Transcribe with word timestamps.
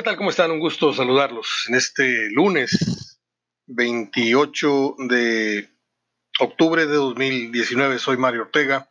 ¿Qué 0.00 0.04
tal? 0.04 0.16
¿Cómo 0.16 0.30
están? 0.30 0.50
Un 0.50 0.60
gusto 0.60 0.94
saludarlos 0.94 1.66
en 1.68 1.74
este 1.74 2.30
lunes 2.30 3.18
28 3.66 4.94
de 5.10 5.68
octubre 6.38 6.86
de 6.86 6.94
2019. 6.94 7.98
Soy 7.98 8.16
Mario 8.16 8.44
Ortega, 8.44 8.88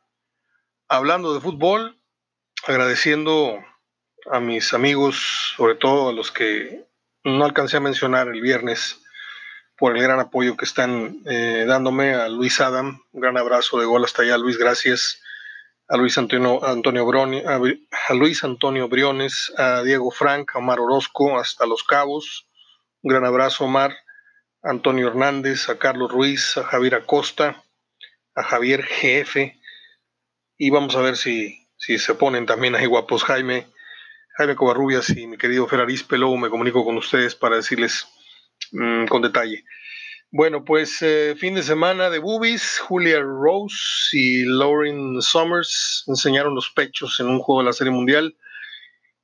hablando 0.87 1.33
de 1.33 1.41
fútbol, 1.41 1.99
agradeciendo 2.67 3.57
a 4.31 4.39
mis 4.39 4.71
amigos, 4.75 5.55
sobre 5.57 5.73
todo 5.73 6.09
a 6.09 6.13
los 6.13 6.31
que 6.31 6.85
no 7.23 7.43
alcancé 7.43 7.77
a 7.77 7.79
mencionar 7.79 8.27
el 8.27 8.41
viernes, 8.41 9.01
por 9.79 9.97
el 9.97 10.03
gran 10.03 10.19
apoyo 10.19 10.57
que 10.57 10.65
están 10.65 11.23
eh, 11.25 11.65
dándome 11.67 12.13
a 12.13 12.29
Luis 12.29 12.61
Adam. 12.61 13.01
Un 13.13 13.21
gran 13.21 13.35
abrazo 13.35 13.79
de 13.79 13.87
gol 13.87 14.05
hasta 14.05 14.21
allá, 14.21 14.37
Luis, 14.37 14.59
gracias 14.59 15.19
a 15.89 15.97
Luis 15.97 16.17
Antonio, 16.19 16.63
Antonio 16.63 17.03
a, 17.47 18.13
Luis 18.13 18.43
Antonio 18.43 18.87
Briones, 18.87 19.51
a 19.57 19.81
Diego 19.81 20.11
Frank, 20.11 20.51
a 20.53 20.59
Omar 20.59 20.79
Orozco, 20.79 21.39
hasta 21.39 21.65
Los 21.65 21.83
Cabos. 21.83 22.47
Un 23.01 23.09
gran 23.09 23.25
abrazo, 23.25 23.65
Omar, 23.65 23.97
Antonio 24.61 25.07
Hernández, 25.07 25.67
a 25.67 25.79
Carlos 25.79 26.11
Ruiz, 26.11 26.57
a 26.57 26.63
Javier 26.63 26.93
Acosta, 26.93 27.63
a 28.35 28.43
Javier 28.43 28.83
GF. 28.83 29.51
Y 30.59 30.69
vamos 30.69 30.95
a 30.95 31.01
ver 31.01 31.17
si, 31.17 31.67
si 31.75 31.97
se 31.97 32.13
ponen 32.13 32.45
también 32.45 32.75
ahí 32.75 32.85
guapos 32.85 33.23
Jaime, 33.23 33.67
Jaime 34.37 34.55
Covarrubias 34.55 35.09
y 35.09 35.25
mi 35.25 35.37
querido 35.37 35.67
Ferraris 35.67 36.05
Luego 36.11 36.37
me 36.37 36.49
comunico 36.49 36.85
con 36.85 36.97
ustedes 36.97 37.33
para 37.33 37.55
decirles 37.55 38.07
mm, 38.73 39.05
con 39.07 39.23
detalle. 39.23 39.65
Bueno, 40.31 40.63
pues 40.63 41.01
eh, 41.01 41.35
fin 41.39 41.55
de 41.55 41.63
semana 41.63 42.11
de 42.11 42.19
boobies, 42.19 42.77
Julia 42.77 43.19
Rose 43.19 44.09
y 44.11 44.45
Lauren 44.45 45.23
Summers 45.23 46.03
enseñaron 46.05 46.53
los 46.53 46.69
pechos 46.69 47.19
en 47.19 47.29
un 47.29 47.39
juego 47.39 47.61
de 47.61 47.65
la 47.65 47.73
Serie 47.73 47.91
Mundial 47.91 48.37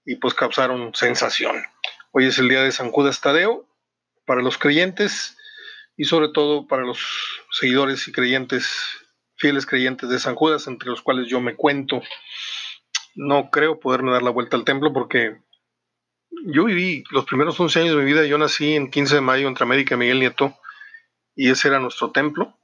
y 0.04 0.16
pues 0.16 0.34
causaron 0.34 0.96
sensación. 0.96 1.63
Hoy 2.12 2.26
es 2.26 2.40
el 2.40 2.49
día 2.49 2.63
de 2.63 2.71
San 2.71 2.90
Judas 2.90 3.21
Tadeo 3.21 3.68
para 4.26 4.41
los 4.41 4.57
creyentes 4.57 5.38
y 5.96 6.05
sobre 6.05 6.30
todo 6.30 6.65
para 6.65 6.82
los 6.82 6.98
seguidores 7.52 8.08
y 8.08 8.12
creyentes, 8.12 8.68
fieles 9.35 9.68
creyentes 9.68 10.10
de 10.10 10.18
San 10.18 10.34
Judas, 10.34 10.65
entre 10.65 10.90
los 10.90 11.04
cuales 11.04 11.27
yo 11.27 11.40
me 11.40 11.55
cuento. 11.55 12.02
No 13.13 13.52
creo 13.52 13.80
poderme 13.80 14.12
dar 14.12 14.24
la 14.24 14.32
vuelta 14.32 14.58
al 14.58 14.65
templo 14.65 14.91
porque 14.91 15.37
yo 16.48 16.65
viví 16.65 17.04
los 17.12 17.26
primeros 17.26 17.60
11 17.60 17.82
años 17.82 17.96
de 17.96 18.02
mi 18.02 18.12
vida, 18.12 18.26
yo 18.26 18.40
nací 18.40 18.74
en 18.74 18.90
15 18.90 19.13
de 19.13 19.21
mayo 19.21 19.48
entre 19.48 19.65
América 19.65 19.93
y 19.93 19.99
Miguel 19.99 20.20
Nieto 20.20 20.58
y 21.36 21.50
ese 21.50 21.68
era 21.68 21.80
nuestro 21.80 22.12
templo. 22.12 22.58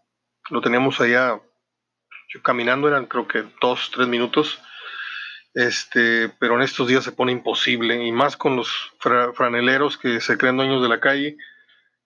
Lo 0.49 0.61
teníamos 0.61 0.99
allá 1.01 1.39
caminando, 2.43 2.87
eran 2.87 3.05
creo 3.05 3.27
que 3.27 3.43
dos, 3.61 3.91
tres 3.93 4.07
minutos. 4.07 4.59
Este, 5.53 6.29
pero 6.39 6.55
en 6.55 6.61
estos 6.61 6.87
días 6.87 7.03
se 7.03 7.11
pone 7.11 7.33
imposible, 7.33 8.05
y 8.05 8.11
más 8.11 8.37
con 8.37 8.55
los 8.55 8.93
franeleros 9.33 9.97
que 9.97 10.21
se 10.21 10.37
creen 10.37 10.55
dueños 10.55 10.81
de 10.81 10.87
la 10.87 11.01
calle, 11.01 11.35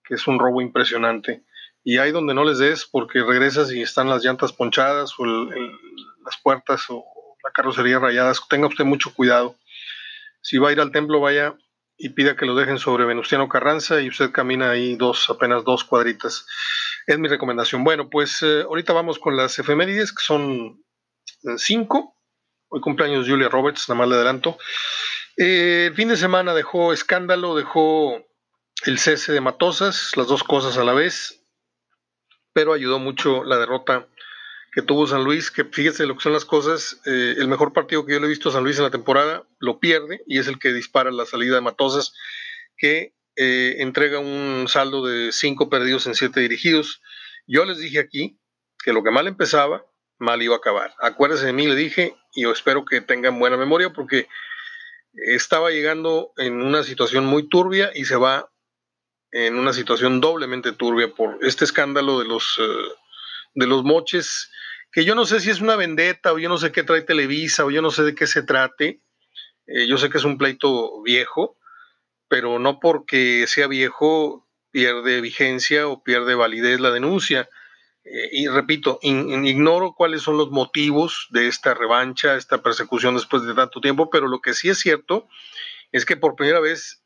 que 0.04 0.14
es 0.14 0.26
un 0.26 0.38
robo 0.38 0.60
impresionante. 0.60 1.44
Y 1.84 1.98
hay 1.98 2.10
donde 2.10 2.34
no 2.34 2.44
les 2.44 2.58
des 2.58 2.84
porque 2.84 3.22
regresas 3.22 3.72
y 3.72 3.80
están 3.80 4.08
las 4.08 4.24
llantas 4.24 4.52
ponchadas 4.52 5.14
o 5.18 5.24
las 5.24 6.36
puertas 6.42 6.84
o 6.88 7.04
la 7.44 7.52
carrocería 7.52 8.00
rayadas. 8.00 8.40
Tenga 8.48 8.66
usted 8.66 8.84
mucho 8.84 9.14
cuidado. 9.14 9.56
Si 10.40 10.58
va 10.58 10.70
a 10.70 10.72
ir 10.72 10.80
al 10.80 10.90
templo, 10.90 11.20
vaya 11.20 11.54
y 11.98 12.10
pida 12.10 12.36
que 12.36 12.46
lo 12.46 12.54
dejen 12.54 12.78
sobre 12.78 13.06
Venustiano 13.06 13.48
Carranza 13.48 14.00
y 14.00 14.08
usted 14.08 14.30
camina 14.30 14.70
ahí 14.70 14.96
dos, 14.96 15.30
apenas 15.30 15.64
dos 15.64 15.84
cuadritas. 15.84 16.46
Es 17.06 17.18
mi 17.18 17.28
recomendación. 17.28 17.84
Bueno, 17.84 18.10
pues 18.10 18.42
eh, 18.42 18.62
ahorita 18.62 18.92
vamos 18.92 19.18
con 19.18 19.36
las 19.36 19.58
efemérides, 19.58 20.12
que 20.12 20.22
son 20.22 20.82
eh, 21.44 21.56
cinco. 21.56 22.16
Hoy 22.68 22.80
cumpleaños 22.80 23.28
Julia 23.28 23.48
Roberts, 23.48 23.88
nada 23.88 24.00
más 24.00 24.08
le 24.08 24.14
adelanto. 24.16 24.58
Eh, 25.36 25.86
el 25.88 25.94
fin 25.94 26.08
de 26.08 26.16
semana 26.16 26.52
dejó 26.52 26.92
escándalo, 26.92 27.54
dejó 27.54 28.24
el 28.84 28.98
cese 28.98 29.32
de 29.32 29.40
Matosas, 29.40 30.16
las 30.16 30.26
dos 30.26 30.42
cosas 30.42 30.76
a 30.76 30.84
la 30.84 30.92
vez, 30.92 31.44
pero 32.52 32.72
ayudó 32.72 32.98
mucho 32.98 33.44
la 33.44 33.58
derrota 33.58 34.08
que 34.76 34.82
tuvo 34.82 35.06
San 35.06 35.24
Luis, 35.24 35.50
que 35.50 35.64
fíjese 35.64 36.04
lo 36.04 36.16
que 36.16 36.22
son 36.22 36.34
las 36.34 36.44
cosas, 36.44 37.00
eh, 37.06 37.36
el 37.38 37.48
mejor 37.48 37.72
partido 37.72 38.04
que 38.04 38.12
yo 38.12 38.20
le 38.20 38.26
he 38.26 38.28
visto 38.28 38.50
a 38.50 38.52
San 38.52 38.62
Luis 38.62 38.76
en 38.76 38.84
la 38.84 38.90
temporada 38.90 39.48
lo 39.58 39.80
pierde 39.80 40.22
y 40.26 40.38
es 40.38 40.48
el 40.48 40.58
que 40.58 40.74
dispara 40.74 41.10
la 41.10 41.24
salida 41.24 41.54
de 41.54 41.62
Matosas, 41.62 42.12
que 42.76 43.14
eh, 43.36 43.76
entrega 43.78 44.18
un 44.18 44.66
saldo 44.68 45.06
de 45.06 45.32
cinco 45.32 45.70
perdidos 45.70 46.06
en 46.06 46.14
siete 46.14 46.40
dirigidos. 46.40 47.00
Yo 47.46 47.64
les 47.64 47.78
dije 47.78 47.98
aquí 48.00 48.38
que 48.84 48.92
lo 48.92 49.02
que 49.02 49.10
mal 49.10 49.26
empezaba, 49.26 49.82
mal 50.18 50.42
iba 50.42 50.56
a 50.56 50.58
acabar. 50.58 50.92
Acuérdense 51.00 51.46
de 51.46 51.54
mí, 51.54 51.66
le 51.66 51.74
dije, 51.74 52.14
y 52.34 52.42
yo 52.42 52.52
espero 52.52 52.84
que 52.84 53.00
tengan 53.00 53.38
buena 53.38 53.56
memoria 53.56 53.94
porque 53.94 54.28
estaba 55.14 55.70
llegando 55.70 56.34
en 56.36 56.60
una 56.60 56.82
situación 56.82 57.24
muy 57.24 57.48
turbia 57.48 57.92
y 57.94 58.04
se 58.04 58.16
va 58.16 58.52
en 59.30 59.58
una 59.58 59.72
situación 59.72 60.20
doblemente 60.20 60.72
turbia 60.72 61.14
por 61.14 61.38
este 61.40 61.64
escándalo 61.64 62.18
de 62.18 62.26
los, 62.26 62.58
eh, 62.60 63.05
de 63.56 63.66
los 63.66 63.82
moches 63.82 64.50
que 64.92 65.04
yo 65.04 65.14
no 65.14 65.26
sé 65.26 65.40
si 65.40 65.50
es 65.50 65.60
una 65.60 65.76
vendetta 65.76 66.32
o 66.32 66.38
yo 66.38 66.48
no 66.48 66.58
sé 66.58 66.72
qué 66.72 66.82
trae 66.82 67.02
Televisa 67.02 67.64
o 67.64 67.70
yo 67.70 67.82
no 67.82 67.90
sé 67.90 68.02
de 68.04 68.14
qué 68.14 68.26
se 68.26 68.42
trate. 68.42 69.02
Eh, 69.66 69.86
yo 69.88 69.98
sé 69.98 70.08
que 70.08 70.18
es 70.18 70.24
un 70.24 70.38
pleito 70.38 71.02
viejo, 71.02 71.58
pero 72.28 72.58
no 72.58 72.80
porque 72.80 73.46
sea 73.46 73.66
viejo 73.66 74.48
pierde 74.70 75.20
vigencia 75.20 75.88
o 75.88 76.02
pierde 76.02 76.34
validez 76.34 76.80
la 76.80 76.90
denuncia. 76.90 77.48
Eh, 78.04 78.28
y 78.32 78.48
repito, 78.48 78.98
ignoro 79.02 79.94
cuáles 79.94 80.22
son 80.22 80.36
los 80.36 80.50
motivos 80.50 81.26
de 81.30 81.48
esta 81.48 81.74
revancha, 81.74 82.36
esta 82.36 82.62
persecución 82.62 83.14
después 83.14 83.42
de 83.42 83.54
tanto 83.54 83.80
tiempo, 83.80 84.10
pero 84.10 84.28
lo 84.28 84.40
que 84.40 84.54
sí 84.54 84.68
es 84.68 84.78
cierto 84.78 85.28
es 85.92 86.04
que 86.04 86.16
por 86.16 86.36
primera 86.36 86.60
vez, 86.60 87.02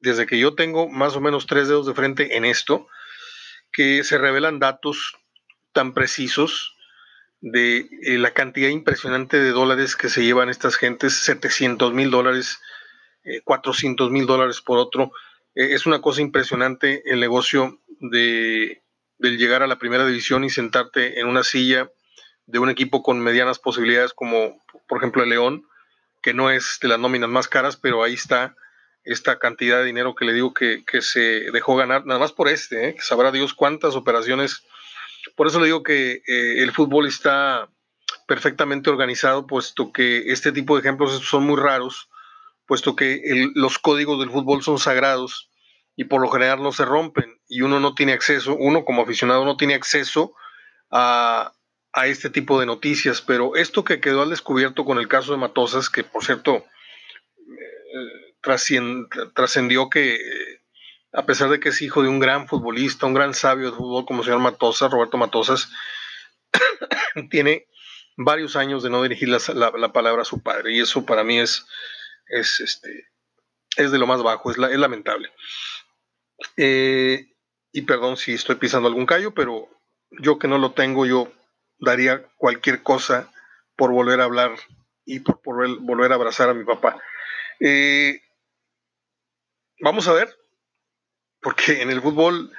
desde 0.00 0.26
que 0.26 0.38
yo 0.38 0.54
tengo 0.54 0.88
más 0.88 1.16
o 1.16 1.20
menos 1.20 1.46
tres 1.46 1.68
dedos 1.68 1.86
de 1.86 1.94
frente 1.94 2.36
en 2.36 2.44
esto, 2.44 2.88
que 3.72 4.02
se 4.04 4.18
revelan 4.18 4.58
datos 4.58 5.17
tan 5.78 5.94
precisos 5.94 6.76
de 7.40 7.88
eh, 8.02 8.18
la 8.18 8.32
cantidad 8.32 8.68
impresionante 8.68 9.38
de 9.38 9.52
dólares 9.52 9.94
que 9.94 10.08
se 10.08 10.24
llevan 10.24 10.48
estas 10.48 10.74
gentes, 10.74 11.22
700 11.22 11.94
mil 11.94 12.10
dólares, 12.10 12.60
400 13.44 14.08
eh, 14.08 14.10
mil 14.10 14.26
dólares 14.26 14.60
por 14.60 14.78
otro. 14.78 15.12
Eh, 15.54 15.74
es 15.74 15.86
una 15.86 16.00
cosa 16.00 16.20
impresionante 16.20 17.04
el 17.06 17.20
negocio 17.20 17.78
de, 18.00 18.82
del 19.18 19.38
llegar 19.38 19.62
a 19.62 19.68
la 19.68 19.78
primera 19.78 20.04
división 20.04 20.42
y 20.42 20.50
sentarte 20.50 21.20
en 21.20 21.28
una 21.28 21.44
silla 21.44 21.88
de 22.46 22.58
un 22.58 22.70
equipo 22.70 23.04
con 23.04 23.20
medianas 23.20 23.60
posibilidades 23.60 24.12
como 24.12 24.60
por 24.88 24.98
ejemplo 24.98 25.22
el 25.22 25.28
León, 25.28 25.62
que 26.22 26.34
no 26.34 26.50
es 26.50 26.80
de 26.82 26.88
las 26.88 26.98
nóminas 26.98 27.30
más 27.30 27.46
caras, 27.46 27.76
pero 27.76 28.02
ahí 28.02 28.14
está 28.14 28.56
esta 29.04 29.38
cantidad 29.38 29.78
de 29.78 29.84
dinero 29.84 30.16
que 30.16 30.24
le 30.24 30.32
digo 30.32 30.52
que, 30.52 30.82
se 31.02 31.52
dejó 31.52 31.76
ganar, 31.76 32.04
nada 32.04 32.18
más 32.18 32.32
por 32.32 32.48
este, 32.48 32.96
que 32.96 33.00
sabrá 33.00 33.30
Dios 33.30 33.54
cuántas 33.54 33.94
operaciones 33.94 34.64
por 35.38 35.46
eso 35.46 35.60
le 35.60 35.66
digo 35.66 35.84
que 35.84 36.20
eh, 36.26 36.62
el 36.64 36.72
fútbol 36.72 37.06
está 37.06 37.70
perfectamente 38.26 38.90
organizado, 38.90 39.46
puesto 39.46 39.92
que 39.92 40.32
este 40.32 40.50
tipo 40.50 40.74
de 40.74 40.80
ejemplos 40.80 41.12
son 41.24 41.44
muy 41.44 41.56
raros, 41.56 42.10
puesto 42.66 42.96
que 42.96 43.22
los 43.54 43.78
códigos 43.78 44.18
del 44.18 44.30
fútbol 44.30 44.64
son 44.64 44.80
sagrados 44.80 45.48
y 45.94 46.04
por 46.04 46.20
lo 46.20 46.28
general 46.28 46.60
no 46.60 46.72
se 46.72 46.84
rompen 46.84 47.40
y 47.46 47.60
uno 47.60 47.78
no 47.78 47.94
tiene 47.94 48.14
acceso, 48.14 48.56
uno 48.56 48.84
como 48.84 49.02
aficionado 49.02 49.44
no 49.44 49.56
tiene 49.56 49.74
acceso 49.74 50.34
a, 50.90 51.52
este 52.04 52.30
tipo 52.30 52.58
de 52.58 52.66
noticias, 52.66 53.22
pero 53.22 53.54
esto 53.54 53.84
que 53.84 54.00
quedó 54.00 54.22
al 54.22 54.30
descubierto 54.30 54.84
con 54.84 54.98
el 54.98 55.06
caso 55.06 55.32
de 55.32 55.38
Matosas, 55.38 55.88
que 55.88 56.02
por 56.02 56.24
cierto 56.24 56.64
eh, 57.36 58.36
trascendió 59.34 59.88
que 59.88 60.18
a 61.18 61.26
pesar 61.26 61.50
de 61.50 61.58
que 61.58 61.70
es 61.70 61.82
hijo 61.82 62.00
de 62.00 62.08
un 62.08 62.20
gran 62.20 62.46
futbolista, 62.46 63.04
un 63.04 63.12
gran 63.12 63.34
sabio 63.34 63.72
de 63.72 63.76
fútbol 63.76 64.06
como 64.06 64.20
el 64.20 64.26
señor 64.26 64.38
Matosas, 64.38 64.88
Roberto 64.88 65.16
Matosas, 65.16 65.68
tiene 67.28 67.66
varios 68.16 68.54
años 68.54 68.84
de 68.84 68.90
no 68.90 69.02
dirigir 69.02 69.28
la, 69.28 69.92
palabra 69.92 70.22
a 70.22 70.24
su 70.24 70.44
padre 70.44 70.74
y 70.74 70.80
eso 70.80 71.04
para 71.04 71.24
mí 71.24 71.40
es, 71.40 71.66
es, 72.28 72.60
este, 72.60 73.08
es 73.76 73.90
de 73.90 73.98
lo 73.98 74.06
más 74.06 74.22
bajo, 74.22 74.52
es, 74.52 74.58
lamentable. 74.58 75.32
Eh, 76.56 77.34
y 77.72 77.82
perdón 77.82 78.16
si 78.16 78.34
estoy 78.34 78.54
pisando 78.54 78.86
algún 78.86 79.06
callo, 79.06 79.34
pero 79.34 79.68
yo 80.20 80.38
que 80.38 80.46
no 80.46 80.58
lo 80.58 80.70
tengo, 80.70 81.04
yo 81.04 81.32
daría 81.80 82.28
cualquier 82.36 82.84
cosa 82.84 83.28
por 83.74 83.90
volver 83.90 84.20
a 84.20 84.24
hablar 84.24 84.52
y 85.04 85.18
por, 85.18 85.40
volver 85.80 86.12
a 86.12 86.14
abrazar 86.14 86.48
a 86.48 86.54
mi 86.54 86.64
papá. 86.64 87.02
Eh, 87.58 88.20
vamos 89.80 90.06
a 90.06 90.12
ver, 90.12 90.38
porque 91.40 91.82
en 91.82 91.90
el 91.90 92.02
fútbol 92.02 92.52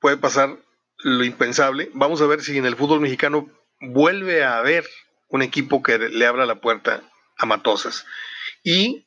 puede 0.00 0.16
pasar 0.16 0.58
lo 0.98 1.24
impensable. 1.24 1.90
Vamos 1.94 2.20
a 2.20 2.26
ver 2.26 2.42
si 2.42 2.58
en 2.58 2.66
el 2.66 2.76
fútbol 2.76 3.00
mexicano 3.00 3.48
vuelve 3.80 4.44
a 4.44 4.58
haber 4.58 4.84
un 5.28 5.42
equipo 5.42 5.82
que 5.82 5.98
le 5.98 6.26
abra 6.26 6.46
la 6.46 6.60
puerta 6.60 7.02
a 7.36 7.46
Matosas. 7.46 8.06
Y 8.62 9.06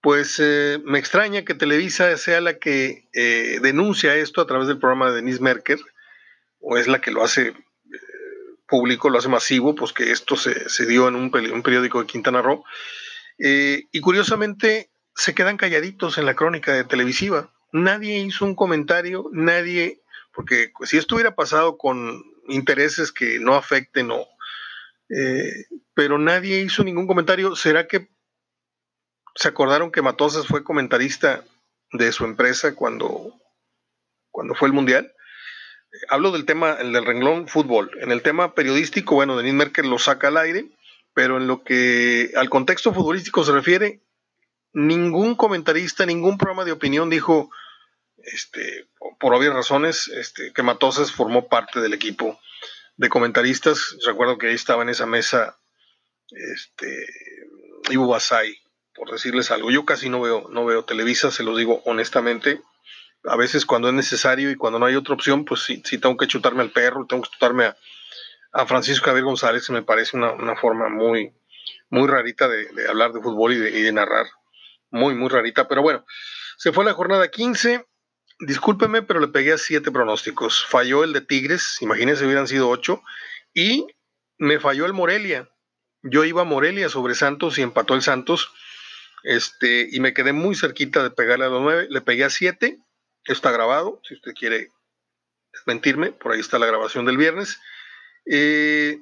pues 0.00 0.36
eh, 0.38 0.80
me 0.84 0.98
extraña 0.98 1.44
que 1.44 1.54
Televisa 1.54 2.16
sea 2.16 2.40
la 2.40 2.58
que 2.58 3.08
eh, 3.12 3.58
denuncia 3.62 4.14
esto 4.14 4.40
a 4.40 4.46
través 4.46 4.68
del 4.68 4.78
programa 4.78 5.08
de 5.08 5.16
Denise 5.16 5.42
Merker, 5.42 5.78
o 6.60 6.76
es 6.76 6.86
la 6.86 7.00
que 7.00 7.10
lo 7.10 7.24
hace 7.24 7.48
eh, 7.48 7.54
público, 8.68 9.10
lo 9.10 9.18
hace 9.18 9.28
masivo, 9.28 9.74
pues 9.74 9.92
que 9.92 10.12
esto 10.12 10.36
se, 10.36 10.86
dio 10.86 11.08
en 11.08 11.16
un, 11.16 11.32
un, 11.52 11.62
periódico 11.62 12.00
de 12.00 12.06
Quintana 12.06 12.42
Roo. 12.42 12.64
y 13.38 14.00
curiosamente 14.00 14.90
se 15.14 15.34
quedan 15.34 15.56
calladitos 15.56 16.18
en 16.18 16.26
la 16.26 16.34
crónica 16.34 16.72
de 16.72 16.84
televisiva. 16.84 17.50
Nadie 17.76 18.20
hizo 18.20 18.46
un 18.46 18.54
comentario, 18.54 19.28
nadie, 19.32 20.00
porque 20.32 20.72
si 20.84 20.96
esto 20.96 21.14
hubiera 21.14 21.34
pasado 21.34 21.76
con 21.76 22.24
intereses 22.48 23.12
que 23.12 23.38
no 23.38 23.54
afecten 23.54 24.10
o... 24.10 24.26
Eh, 25.10 25.66
pero 25.92 26.16
nadie 26.18 26.60
hizo 26.60 26.82
ningún 26.84 27.06
comentario. 27.06 27.54
¿Será 27.54 27.86
que 27.86 28.08
se 29.34 29.48
acordaron 29.48 29.92
que 29.92 30.00
Matosas 30.00 30.46
fue 30.46 30.64
comentarista 30.64 31.44
de 31.92 32.12
su 32.12 32.24
empresa 32.24 32.74
cuando, 32.74 33.34
cuando 34.30 34.54
fue 34.54 34.68
el 34.68 34.74
Mundial? 34.74 35.12
Hablo 36.08 36.30
del 36.32 36.46
tema, 36.46 36.76
del 36.76 37.04
renglón 37.04 37.46
fútbol. 37.46 37.90
En 38.00 38.10
el 38.10 38.22
tema 38.22 38.54
periodístico, 38.54 39.16
bueno, 39.16 39.36
Denis 39.36 39.52
Merkel 39.52 39.90
lo 39.90 39.98
saca 39.98 40.28
al 40.28 40.38
aire, 40.38 40.70
pero 41.12 41.36
en 41.36 41.46
lo 41.46 41.62
que 41.62 42.32
al 42.36 42.48
contexto 42.48 42.94
futbolístico 42.94 43.44
se 43.44 43.52
refiere, 43.52 44.00
ningún 44.72 45.34
comentarista, 45.34 46.06
ningún 46.06 46.38
programa 46.38 46.64
de 46.64 46.72
opinión 46.72 47.10
dijo, 47.10 47.50
este, 48.32 48.86
por 49.18 49.34
obvias 49.34 49.54
razones, 49.54 50.08
este, 50.08 50.52
que 50.52 50.62
Matosas 50.62 51.12
formó 51.12 51.48
parte 51.48 51.80
del 51.80 51.94
equipo 51.94 52.38
de 52.96 53.08
comentaristas. 53.08 53.96
Recuerdo 54.04 54.38
que 54.38 54.48
ahí 54.48 54.54
estaba 54.54 54.82
en 54.82 54.88
esa 54.88 55.06
mesa 55.06 55.58
este, 56.30 57.06
Ivo 57.90 58.08
Basay, 58.08 58.58
por 58.94 59.10
decirles 59.10 59.50
algo. 59.50 59.70
Yo 59.70 59.84
casi 59.84 60.08
no 60.08 60.20
veo, 60.20 60.48
no 60.50 60.64
veo 60.64 60.84
Televisa, 60.84 61.30
se 61.30 61.42
lo 61.42 61.56
digo 61.56 61.82
honestamente. 61.84 62.60
A 63.24 63.36
veces 63.36 63.66
cuando 63.66 63.88
es 63.88 63.94
necesario 63.94 64.50
y 64.50 64.56
cuando 64.56 64.78
no 64.78 64.86
hay 64.86 64.94
otra 64.94 65.14
opción, 65.14 65.44
pues 65.44 65.62
sí, 65.62 65.82
sí 65.84 65.98
tengo 65.98 66.16
que 66.16 66.28
chutarme 66.28 66.62
al 66.62 66.70
perro, 66.70 67.06
tengo 67.06 67.22
que 67.22 67.30
chutarme 67.30 67.64
a, 67.64 67.76
Francisco 68.66 69.06
Javier 69.06 69.24
González, 69.24 69.66
que 69.66 69.72
me 69.74 69.82
parece 69.82 70.16
una, 70.16 70.56
forma 70.56 70.88
muy, 70.88 71.34
muy 71.90 72.08
rarita 72.08 72.48
de, 72.48 72.88
hablar 72.88 73.12
de 73.12 73.20
fútbol 73.20 73.52
y 73.52 73.58
de 73.58 73.92
narrar 73.92 74.26
muy, 74.90 75.14
muy 75.14 75.28
rarita, 75.28 75.68
pero 75.68 75.82
bueno, 75.82 76.04
se 76.56 76.72
fue 76.72 76.84
la 76.84 76.94
jornada 76.94 77.28
15. 77.30 77.84
Discúlpeme, 78.38 79.02
pero 79.02 79.20
le 79.20 79.28
pegué 79.28 79.52
a 79.52 79.58
siete 79.58 79.90
pronósticos. 79.90 80.64
Falló 80.66 81.04
el 81.04 81.12
de 81.12 81.22
Tigres, 81.22 81.78
imagínense, 81.80 82.26
hubieran 82.26 82.48
sido 82.48 82.68
ocho. 82.68 83.02
Y 83.54 83.86
me 84.38 84.60
falló 84.60 84.84
el 84.86 84.92
Morelia. 84.92 85.48
Yo 86.02 86.24
iba 86.24 86.42
a 86.42 86.44
Morelia 86.44 86.88
sobre 86.88 87.14
Santos 87.14 87.58
y 87.58 87.62
empató 87.62 87.94
el 87.94 88.02
Santos. 88.02 88.52
Este, 89.22 89.88
y 89.90 90.00
me 90.00 90.12
quedé 90.12 90.32
muy 90.32 90.54
cerquita 90.54 91.02
de 91.02 91.10
pegarle 91.10 91.46
a 91.46 91.48
los 91.48 91.62
nueve. 91.62 91.86
Le 91.88 92.00
pegué 92.02 92.24
a 92.24 92.30
siete. 92.30 92.78
Está 93.24 93.50
grabado, 93.50 94.00
si 94.04 94.14
usted 94.14 94.32
quiere 94.34 94.68
desmentirme. 95.52 96.12
Por 96.12 96.32
ahí 96.32 96.40
está 96.40 96.58
la 96.58 96.66
grabación 96.66 97.06
del 97.06 97.16
viernes. 97.16 97.58
Eh, 98.26 98.98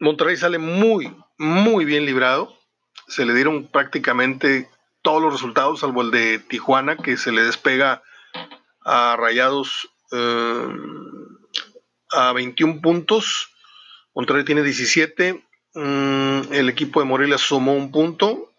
Monterrey 0.00 0.36
sale 0.36 0.58
muy, 0.58 1.16
muy 1.38 1.84
bien 1.84 2.04
librado. 2.04 2.58
Se 3.06 3.24
le 3.24 3.34
dieron 3.34 3.68
prácticamente 3.68 4.68
todos 5.02 5.22
los 5.22 5.32
resultados, 5.32 5.80
salvo 5.80 6.02
el 6.02 6.10
de 6.10 6.40
Tijuana, 6.40 6.96
que 6.96 7.16
se 7.16 7.30
le 7.30 7.44
despega 7.44 8.02
a 8.86 9.16
Rayados 9.16 9.90
eh, 10.12 10.68
a 12.12 12.32
21 12.32 12.80
puntos. 12.80 13.50
Monterrey 14.14 14.44
tiene 14.44 14.62
17. 14.62 15.44
Mm, 15.74 16.52
el 16.52 16.68
equipo 16.68 17.00
de 17.00 17.06
Morelia 17.06 17.36
sumó 17.36 17.74
un 17.74 17.90
punto. 17.90 18.52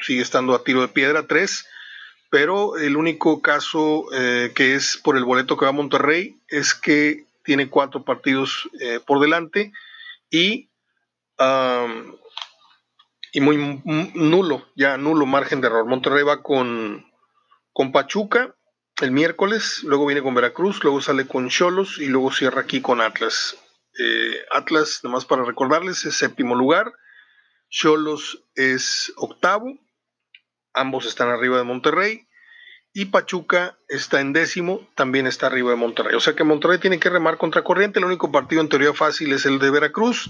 Sigue 0.00 0.22
estando 0.22 0.54
a 0.54 0.62
tiro 0.62 0.80
de 0.80 0.88
piedra, 0.88 1.26
3. 1.26 1.66
Pero 2.30 2.78
el 2.78 2.96
único 2.96 3.42
caso 3.42 4.06
eh, 4.14 4.52
que 4.54 4.76
es 4.76 4.96
por 4.96 5.16
el 5.16 5.24
boleto 5.24 5.56
que 5.56 5.64
va 5.64 5.70
a 5.70 5.74
Monterrey 5.74 6.40
es 6.48 6.74
que 6.74 7.26
tiene 7.42 7.68
cuatro 7.68 8.04
partidos 8.04 8.70
eh, 8.80 9.00
por 9.04 9.20
delante 9.20 9.72
y 10.30 10.68
y 13.32 13.40
muy 13.40 13.80
nulo, 14.14 14.66
ya 14.76 14.98
nulo 14.98 15.24
margen 15.24 15.62
de 15.62 15.68
error. 15.68 15.86
Monterrey 15.86 16.22
va 16.22 16.42
con, 16.42 17.06
con 17.72 17.92
Pachuca 17.92 18.54
el 19.06 19.12
miércoles, 19.12 19.82
luego 19.84 20.06
viene 20.06 20.22
con 20.22 20.34
Veracruz, 20.34 20.82
luego 20.82 21.00
sale 21.00 21.26
con 21.26 21.48
Cholos 21.48 21.98
y 21.98 22.06
luego 22.06 22.32
cierra 22.32 22.62
aquí 22.62 22.80
con 22.80 23.00
Atlas. 23.00 23.56
Eh, 23.98 24.44
Atlas, 24.52 25.00
nomás 25.02 25.24
para 25.24 25.44
recordarles, 25.44 26.04
es 26.04 26.14
séptimo 26.14 26.54
lugar, 26.54 26.92
Cholos 27.68 28.44
es 28.54 29.12
octavo, 29.16 29.78
ambos 30.74 31.06
están 31.06 31.28
arriba 31.28 31.58
de 31.58 31.64
Monterrey. 31.64 32.26
Y 32.92 33.04
Pachuca 33.04 33.78
está 33.88 34.20
en 34.20 34.32
décimo, 34.32 34.88
también 34.96 35.28
está 35.28 35.46
arriba 35.46 35.70
de 35.70 35.76
Monterrey. 35.76 36.16
O 36.16 36.20
sea 36.20 36.34
que 36.34 36.42
Monterrey 36.42 36.78
tiene 36.78 36.98
que 36.98 37.08
remar 37.08 37.38
contra 37.38 37.62
corriente, 37.62 38.00
el 38.00 38.04
único 38.04 38.32
partido 38.32 38.60
en 38.60 38.68
teoría 38.68 38.92
fácil 38.92 39.32
es 39.32 39.46
el 39.46 39.60
de 39.60 39.70
Veracruz. 39.70 40.28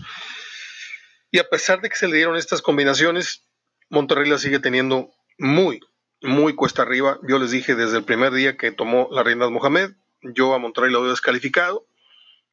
Y 1.30 1.38
a 1.38 1.48
pesar 1.48 1.80
de 1.80 1.88
que 1.88 1.96
se 1.96 2.06
le 2.06 2.16
dieron 2.16 2.36
estas 2.36 2.60
combinaciones, 2.60 3.46
Monterrey 3.88 4.28
la 4.28 4.36
sigue 4.36 4.58
teniendo 4.58 5.10
muy, 5.38 5.80
muy 6.22 6.54
cuesta 6.54 6.82
arriba. 6.82 7.18
Yo 7.22 7.38
les 7.38 7.50
dije 7.50 7.74
desde 7.74 7.98
el 7.98 8.04
primer 8.04 8.32
día 8.32 8.56
que 8.56 8.72
tomó 8.72 9.08
la 9.10 9.22
reina 9.22 9.48
Mohamed, 9.48 9.92
yo 10.22 10.54
a 10.54 10.58
Monterrey 10.58 10.90
lo 10.90 11.02
veo 11.02 11.10
descalificado. 11.10 11.86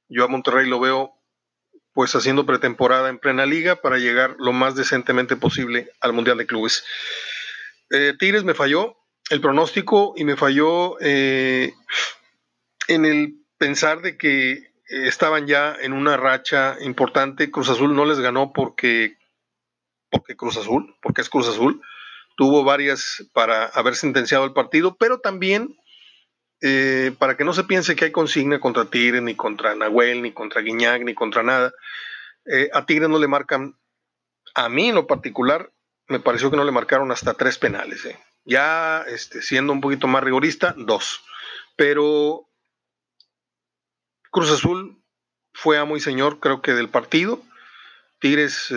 Yo 0.09 0.23
a 0.23 0.27
Monterrey 0.27 0.67
lo 0.67 0.79
veo 0.79 1.13
pues 1.93 2.15
haciendo 2.15 2.45
pretemporada 2.45 3.09
en 3.09 3.17
plena 3.17 3.45
liga 3.45 3.77
para 3.81 3.97
llegar 3.97 4.35
lo 4.37 4.53
más 4.53 4.75
decentemente 4.75 5.35
posible 5.35 5.91
al 5.99 6.13
Mundial 6.13 6.37
de 6.37 6.45
Clubes. 6.45 6.85
Eh, 7.89 8.13
Tigres 8.17 8.43
me 8.43 8.53
falló 8.53 8.97
el 9.29 9.41
pronóstico 9.41 10.13
y 10.15 10.23
me 10.23 10.37
falló 10.37 10.97
eh, 11.01 11.73
en 12.87 13.05
el 13.05 13.41
pensar 13.57 14.01
de 14.01 14.17
que 14.17 14.71
estaban 14.87 15.47
ya 15.47 15.75
en 15.81 15.93
una 15.93 16.15
racha 16.17 16.77
importante. 16.81 17.51
Cruz 17.51 17.69
Azul 17.69 17.95
no 17.95 18.05
les 18.05 18.19
ganó 18.19 18.53
porque, 18.53 19.17
porque 20.09 20.37
Cruz 20.37 20.57
Azul, 20.57 20.95
porque 21.01 21.21
es 21.21 21.29
Cruz 21.29 21.47
Azul. 21.47 21.81
Tuvo 22.37 22.63
varias 22.63 23.27
para 23.33 23.65
haber 23.65 23.95
sentenciado 23.95 24.45
el 24.45 24.53
partido, 24.53 24.95
pero 24.95 25.19
también 25.19 25.75
eh, 26.61 27.11
para 27.17 27.35
que 27.35 27.43
no 27.43 27.51
se 27.51 27.63
piense 27.63 27.95
que 27.95 28.05
hay 28.05 28.11
consigna 28.11 28.59
contra 28.59 28.85
Tigre, 28.85 29.21
ni 29.21 29.35
contra 29.35 29.75
Nahuel, 29.75 30.21
ni 30.21 30.31
contra 30.31 30.61
Guiñac, 30.61 31.03
ni 31.03 31.13
contra 31.13 31.43
nada. 31.43 31.73
Eh, 32.45 32.69
a 32.73 32.85
Tigre 32.85 33.09
no 33.09 33.19
le 33.19 33.27
marcan, 33.27 33.75
a 34.55 34.69
mí 34.69 34.89
en 34.89 34.95
lo 34.95 35.07
particular, 35.07 35.71
me 36.07 36.19
pareció 36.19 36.49
que 36.49 36.57
no 36.57 36.63
le 36.63 36.71
marcaron 36.71 37.11
hasta 37.11 37.33
tres 37.33 37.57
penales. 37.57 38.05
Eh. 38.05 38.17
Ya 38.45 39.03
este, 39.07 39.41
siendo 39.41 39.73
un 39.73 39.81
poquito 39.81 40.07
más 40.07 40.23
rigorista, 40.23 40.73
dos. 40.77 41.21
Pero 41.75 42.47
Cruz 44.31 44.51
Azul 44.51 45.03
fue 45.53 45.77
amo 45.77 45.97
y 45.97 45.99
señor, 45.99 46.39
creo 46.39 46.61
que 46.61 46.73
del 46.73 46.89
partido. 46.89 47.41
Tigres 48.19 48.73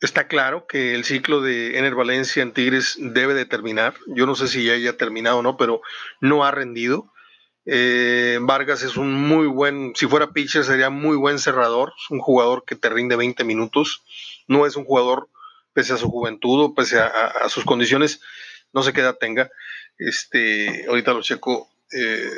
está 0.00 0.28
claro 0.28 0.66
que 0.66 0.94
el 0.94 1.04
ciclo 1.04 1.40
de 1.40 1.78
Ener 1.78 1.94
Valencia 1.94 2.42
en 2.42 2.52
Tigres 2.52 2.96
debe 2.98 3.34
de 3.34 3.46
terminar. 3.46 3.94
Yo 4.06 4.26
no 4.26 4.34
sé 4.34 4.48
si 4.48 4.64
ya 4.64 4.72
haya 4.72 4.96
terminado 4.96 5.38
o 5.38 5.42
no, 5.42 5.56
pero 5.56 5.82
no 6.20 6.44
ha 6.44 6.50
rendido. 6.50 7.12
Eh, 7.66 8.38
Vargas 8.40 8.82
es 8.82 8.96
un 8.96 9.12
muy 9.12 9.46
buen, 9.46 9.92
si 9.94 10.06
fuera 10.06 10.32
pitcher 10.32 10.64
sería 10.64 10.88
muy 10.88 11.16
buen 11.16 11.38
cerrador, 11.38 11.92
es 12.02 12.10
un 12.10 12.18
jugador 12.18 12.64
que 12.64 12.74
te 12.74 12.88
rinde 12.88 13.16
20 13.16 13.44
minutos, 13.44 14.02
no 14.48 14.66
es 14.66 14.76
un 14.76 14.84
jugador, 14.84 15.28
pese 15.74 15.92
a 15.92 15.98
su 15.98 16.08
juventud 16.08 16.64
o 16.64 16.74
pese 16.74 16.98
a, 16.98 17.48
sus 17.48 17.64
condiciones, 17.64 18.22
no 18.72 18.82
sé 18.82 18.92
qué 18.92 19.02
edad 19.02 19.18
tenga, 19.20 19.50
este, 19.98 20.86
ahorita 20.88 21.12
lo 21.12 21.22
checo, 21.22 21.68
eh, 21.92 22.30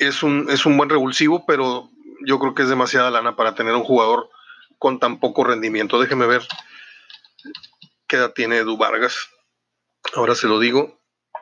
es 0.00 0.22
un, 0.24 0.50
es 0.50 0.66
un 0.66 0.76
buen 0.76 0.90
revulsivo, 0.90 1.46
pero 1.46 1.88
yo 2.26 2.38
creo 2.40 2.54
que 2.54 2.64
es 2.64 2.68
demasiada 2.68 3.10
lana 3.10 3.36
para 3.36 3.54
tener 3.54 3.74
un 3.74 3.84
jugador 3.84 4.28
con 4.80 4.98
tan 4.98 5.20
poco 5.20 5.44
rendimiento. 5.44 6.00
Déjeme 6.00 6.26
ver 6.26 6.42
qué 8.08 8.16
edad 8.16 8.32
tiene 8.32 8.56
Edu 8.56 8.76
Vargas. 8.76 9.30
Ahora 10.14 10.34
se 10.34 10.48
lo 10.48 10.58
digo. 10.58 11.00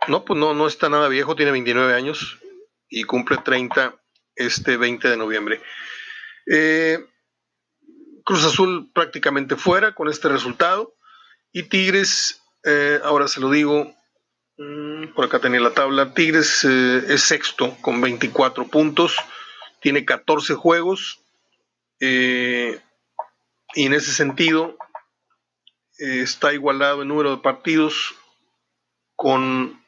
No, 0.08 0.26
pues 0.26 0.38
no, 0.38 0.52
no 0.52 0.66
está 0.66 0.90
nada 0.90 1.08
viejo, 1.08 1.34
tiene 1.34 1.52
29 1.52 1.94
años 1.94 2.38
y 2.90 3.04
cumple 3.04 3.38
30 3.38 3.98
este 4.36 4.76
20 4.76 5.08
de 5.08 5.16
noviembre. 5.16 5.62
Eh, 6.46 6.98
Cruz 8.22 8.44
Azul 8.44 8.90
prácticamente 8.92 9.56
fuera 9.56 9.94
con 9.94 10.10
este 10.10 10.28
resultado 10.28 10.94
y 11.50 11.62
Tigres, 11.62 12.42
eh, 12.64 13.00
ahora 13.02 13.26
se 13.26 13.40
lo 13.40 13.50
digo, 13.50 13.98
Mm, 14.58 15.14
por 15.14 15.24
acá 15.24 15.38
tenía 15.38 15.60
la 15.60 15.72
tabla. 15.72 16.12
Tigres 16.14 16.64
eh, 16.64 17.04
es 17.08 17.22
sexto 17.22 17.76
con 17.80 18.00
24 18.00 18.66
puntos. 18.66 19.16
Tiene 19.80 20.04
14 20.04 20.54
juegos. 20.54 21.20
Eh, 22.00 22.80
y 23.74 23.86
en 23.86 23.92
ese 23.92 24.12
sentido 24.12 24.76
eh, 25.98 26.20
está 26.22 26.52
igualado 26.52 27.02
el 27.02 27.08
número 27.08 27.30
de 27.30 27.42
partidos 27.42 28.14
con 29.16 29.82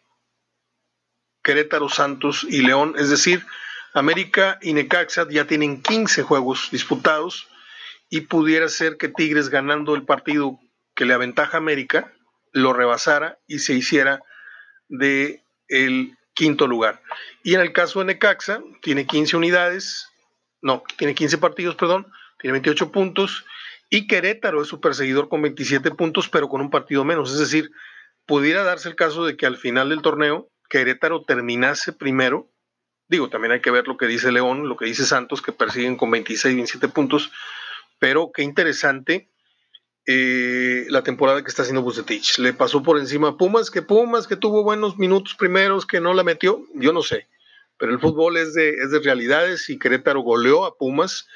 Querétaro, 1.43 1.89
Santos 1.89 2.47
y 2.49 2.63
León. 2.63 2.95
Es 2.99 3.11
decir, 3.11 3.47
América 3.95 4.59
y 4.61 4.73
Necaxa 4.73 5.27
ya 5.31 5.47
tienen 5.47 5.83
15 5.83 6.23
juegos 6.23 6.69
disputados 6.71 7.49
y 8.09 8.23
pudiera 8.23 8.69
ser 8.69 8.97
que 8.97 9.09
Tigres 9.09 9.49
ganando 9.49 9.95
el 9.95 10.05
partido 10.05 10.59
que 10.95 11.05
le 11.05 11.15
aventaja 11.15 11.57
a 11.57 11.61
América 11.61 12.13
lo 12.53 12.73
rebasara 12.73 13.39
y 13.47 13.61
se 13.61 13.75
hiciera 13.75 14.21
de 14.89 15.45
el 15.69 16.17
quinto 16.35 16.67
lugar. 16.67 17.01
Y 17.43 17.55
en 17.55 17.61
el 17.61 17.73
caso 17.73 18.01
de 18.01 18.07
Necaxa, 18.07 18.61
tiene 18.83 19.07
15 19.07 19.37
unidades, 19.37 20.09
no, 20.61 20.83
tiene 20.97 21.15
15 21.15 21.39
partidos, 21.39 21.77
perdón, 21.77 22.11
tiene 22.41 22.53
28 22.53 22.91
puntos, 22.91 23.45
y 23.91 24.07
Querétaro 24.07 24.63
es 24.63 24.69
su 24.69 24.81
perseguidor 24.81 25.29
con 25.29 25.43
27 25.43 25.91
puntos, 25.91 26.29
pero 26.29 26.49
con 26.49 26.61
un 26.61 26.71
partido 26.71 27.05
menos, 27.05 27.33
es 27.33 27.41
decir, 27.41 27.71
pudiera 28.25 28.63
darse 28.63 28.89
el 28.89 28.95
caso 28.95 29.27
de 29.27 29.37
que 29.37 29.47
al 29.47 29.57
final 29.57 29.89
del 29.89 30.01
torneo 30.01 30.49
Querétaro 30.69 31.25
terminase 31.25 31.93
primero. 31.93 32.49
Digo, 33.09 33.29
también 33.29 33.51
hay 33.51 33.61
que 33.61 33.73
ver 33.73 33.89
lo 33.89 33.97
que 33.97 34.07
dice 34.07 34.31
León, 34.31 34.69
lo 34.69 34.77
que 34.77 34.87
dice 34.87 35.05
Santos, 35.05 35.43
que 35.43 35.51
persiguen 35.51 35.97
con 35.97 36.13
26, 36.13 36.55
27 36.55 36.89
puntos. 36.89 37.33
Pero 37.99 38.31
qué 38.33 38.43
interesante 38.43 39.29
eh, 40.07 40.87
la 40.89 41.03
temporada 41.03 41.43
que 41.43 41.49
está 41.49 41.63
haciendo 41.63 41.83
Bucetich. 41.83 42.39
Le 42.39 42.53
pasó 42.53 42.85
por 42.85 42.99
encima 42.99 43.31
a 43.31 43.37
Pumas, 43.37 43.71
que 43.71 43.83
Pumas, 43.83 44.29
que 44.29 44.37
tuvo 44.37 44.63
buenos 44.63 44.97
minutos 44.97 45.35
primeros, 45.35 45.85
que 45.85 46.01
no 46.01 46.15
la 46.15 46.23
metió, 46.23 46.65
yo 46.75 46.93
no 46.93 47.03
sé. 47.03 47.29
Pero 47.77 47.93
el 47.93 47.99
fútbol 47.99 48.37
es 48.37 48.55
de, 48.55 48.71
es 48.71 48.93
de 48.93 49.01
realidades 49.01 49.69
y 49.71 49.79
Querétaro 49.79 50.21
goleó 50.21 50.65
a 50.65 50.77
Pumas. 50.77 51.27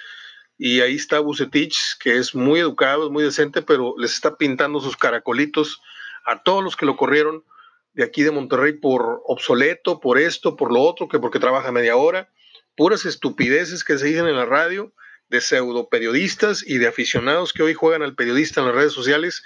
Y 0.56 0.80
ahí 0.80 0.94
está 0.94 1.20
Bucetich, 1.20 1.76
que 1.99 2.16
es 2.16 2.34
muy 2.34 2.61
educado, 2.61 3.11
muy 3.11 3.25
decente, 3.25 3.62
pero 3.62 3.94
les 3.99 4.12
está 4.12 4.37
pintando 4.37 4.80
sus 4.80 4.96
caracolitos 4.96 5.80
a 6.25 6.42
todos 6.42 6.62
los 6.62 6.76
que 6.76 6.87
lo 6.87 6.96
corrieron 6.96 7.44
de 7.92 8.04
aquí 8.04 8.23
de 8.23 8.30
Monterrey 8.30 8.73
por 8.75 9.23
obsoleto, 9.26 10.00
por 10.00 10.18
esto, 10.18 10.56
por 10.56 10.73
lo 10.73 10.80
otro, 10.80 11.08
que 11.08 11.18
porque 11.18 11.38
trabaja 11.38 11.73
media 11.73 11.96
hora, 11.96 12.30
puras 12.76 13.04
estupideces 13.04 13.84
que 13.84 13.99
se 13.99 14.06
dicen 14.06 14.26
en 14.26 14.37
la 14.37 14.46
radio 14.46 14.92
de 15.28 15.40
pseudo 15.40 15.88
periodistas 15.88 16.64
y 16.66 16.78
de 16.78 16.88
aficionados 16.88 17.52
que 17.52 17.62
hoy 17.62 17.75
juegan 17.75 18.02
al 18.02 18.14
periodista 18.14 18.61
en 18.61 18.66
las 18.66 18.76
redes 18.76 18.92
sociales, 18.92 19.42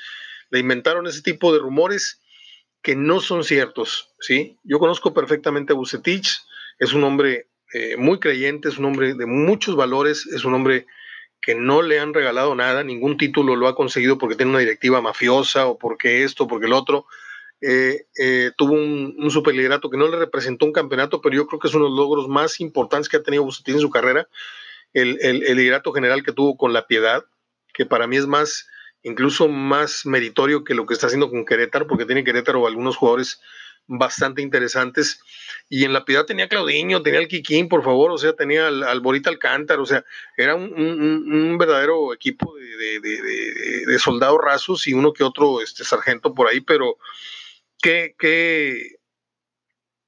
le 0.50 0.58
inventaron 0.58 1.06
ese 1.06 1.22
tipo 1.22 1.52
de 1.52 1.58
rumores 1.58 2.20
que 2.82 2.96
no 2.96 3.20
son 3.20 3.44
ciertos, 3.44 4.14
¿sí? 4.20 4.58
Yo 4.64 4.78
conozco 4.78 5.12
perfectamente 5.12 5.72
a 5.72 5.76
Bucetich, 5.76 6.40
es 6.78 6.92
un 6.92 7.04
hombre 7.04 7.48
eh, 7.72 7.96
muy 7.96 8.18
creyente, 8.18 8.68
es 8.68 8.78
un 8.78 8.86
hombre 8.86 9.14
de 9.14 9.26
muchos 9.26 9.76
valores, 9.76 10.26
es 10.26 10.44
un 10.44 10.54
hombre 10.54 10.86
que 11.40 11.54
no 11.54 11.82
le 11.82 12.00
han 12.00 12.14
regalado 12.14 12.54
nada, 12.54 12.82
ningún 12.82 13.16
título 13.16 13.56
lo 13.56 13.68
ha 13.68 13.74
conseguido 13.74 14.18
porque 14.18 14.36
tiene 14.36 14.50
una 14.50 14.60
directiva 14.60 15.00
mafiosa 15.00 15.66
o 15.66 15.78
porque 15.78 16.24
esto, 16.24 16.46
porque 16.46 16.66
el 16.66 16.72
otro. 16.72 17.06
Eh, 17.60 18.06
eh, 18.16 18.52
tuvo 18.56 18.74
un, 18.74 19.16
un 19.18 19.30
superliderato 19.32 19.90
que 19.90 19.96
no 19.96 20.06
le 20.08 20.16
representó 20.16 20.64
un 20.64 20.72
campeonato, 20.72 21.20
pero 21.20 21.34
yo 21.34 21.46
creo 21.46 21.58
que 21.58 21.66
es 21.66 21.74
uno 21.74 21.86
de 21.86 21.90
los 21.90 21.98
logros 21.98 22.28
más 22.28 22.60
importantes 22.60 23.08
que 23.08 23.16
ha 23.16 23.22
tenido 23.22 23.42
Bucetín 23.42 23.74
en 23.74 23.80
su 23.80 23.90
carrera. 23.90 24.28
El, 24.92 25.18
el, 25.20 25.56
liderato 25.56 25.92
general 25.92 26.22
que 26.22 26.32
tuvo 26.32 26.56
con 26.56 26.72
la 26.72 26.86
piedad, 26.86 27.24
que 27.74 27.84
para 27.84 28.06
mí 28.06 28.16
es 28.16 28.26
más, 28.26 28.68
incluso 29.02 29.48
más 29.48 30.06
meritorio 30.06 30.64
que 30.64 30.74
lo 30.74 30.86
que 30.86 30.94
está 30.94 31.08
haciendo 31.08 31.30
con 31.30 31.44
Querétaro, 31.44 31.86
porque 31.86 32.06
tiene 32.06 32.24
Querétaro 32.24 32.66
algunos 32.66 32.96
jugadores 32.96 33.40
bastante 33.86 34.40
interesantes. 34.40 35.20
Y 35.68 35.84
en 35.84 35.92
la 35.92 36.04
piedad 36.04 36.24
tenía 36.24 36.48
Claudiño, 36.48 37.02
tenía 37.02 37.20
el 37.20 37.28
Kikín, 37.28 37.68
por 37.68 37.84
favor, 37.84 38.10
o 38.10 38.18
sea, 38.18 38.32
tenía 38.32 38.68
al, 38.68 38.82
al 38.82 39.00
Borita 39.00 39.28
Alcántara, 39.28 39.82
o 39.82 39.86
sea, 39.86 40.04
era 40.36 40.54
un, 40.54 40.72
un, 40.72 41.32
un 41.32 41.58
verdadero 41.58 42.14
equipo 42.14 42.54
de, 42.56 43.00
de, 43.00 43.00
de, 43.00 43.86
de, 43.86 43.98
soldados 43.98 44.40
rasos 44.42 44.86
y 44.86 44.94
uno 44.94 45.12
que 45.12 45.24
otro 45.24 45.60
este, 45.60 45.84
sargento 45.84 46.32
por 46.34 46.48
ahí, 46.48 46.60
pero 46.60 46.96
qué, 47.82 48.14
qué, 48.18 48.98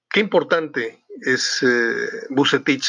qué 0.09 0.21
importante 0.21 1.05
es 1.21 1.63
eh, 1.63 2.27
Bucetich 2.31 2.87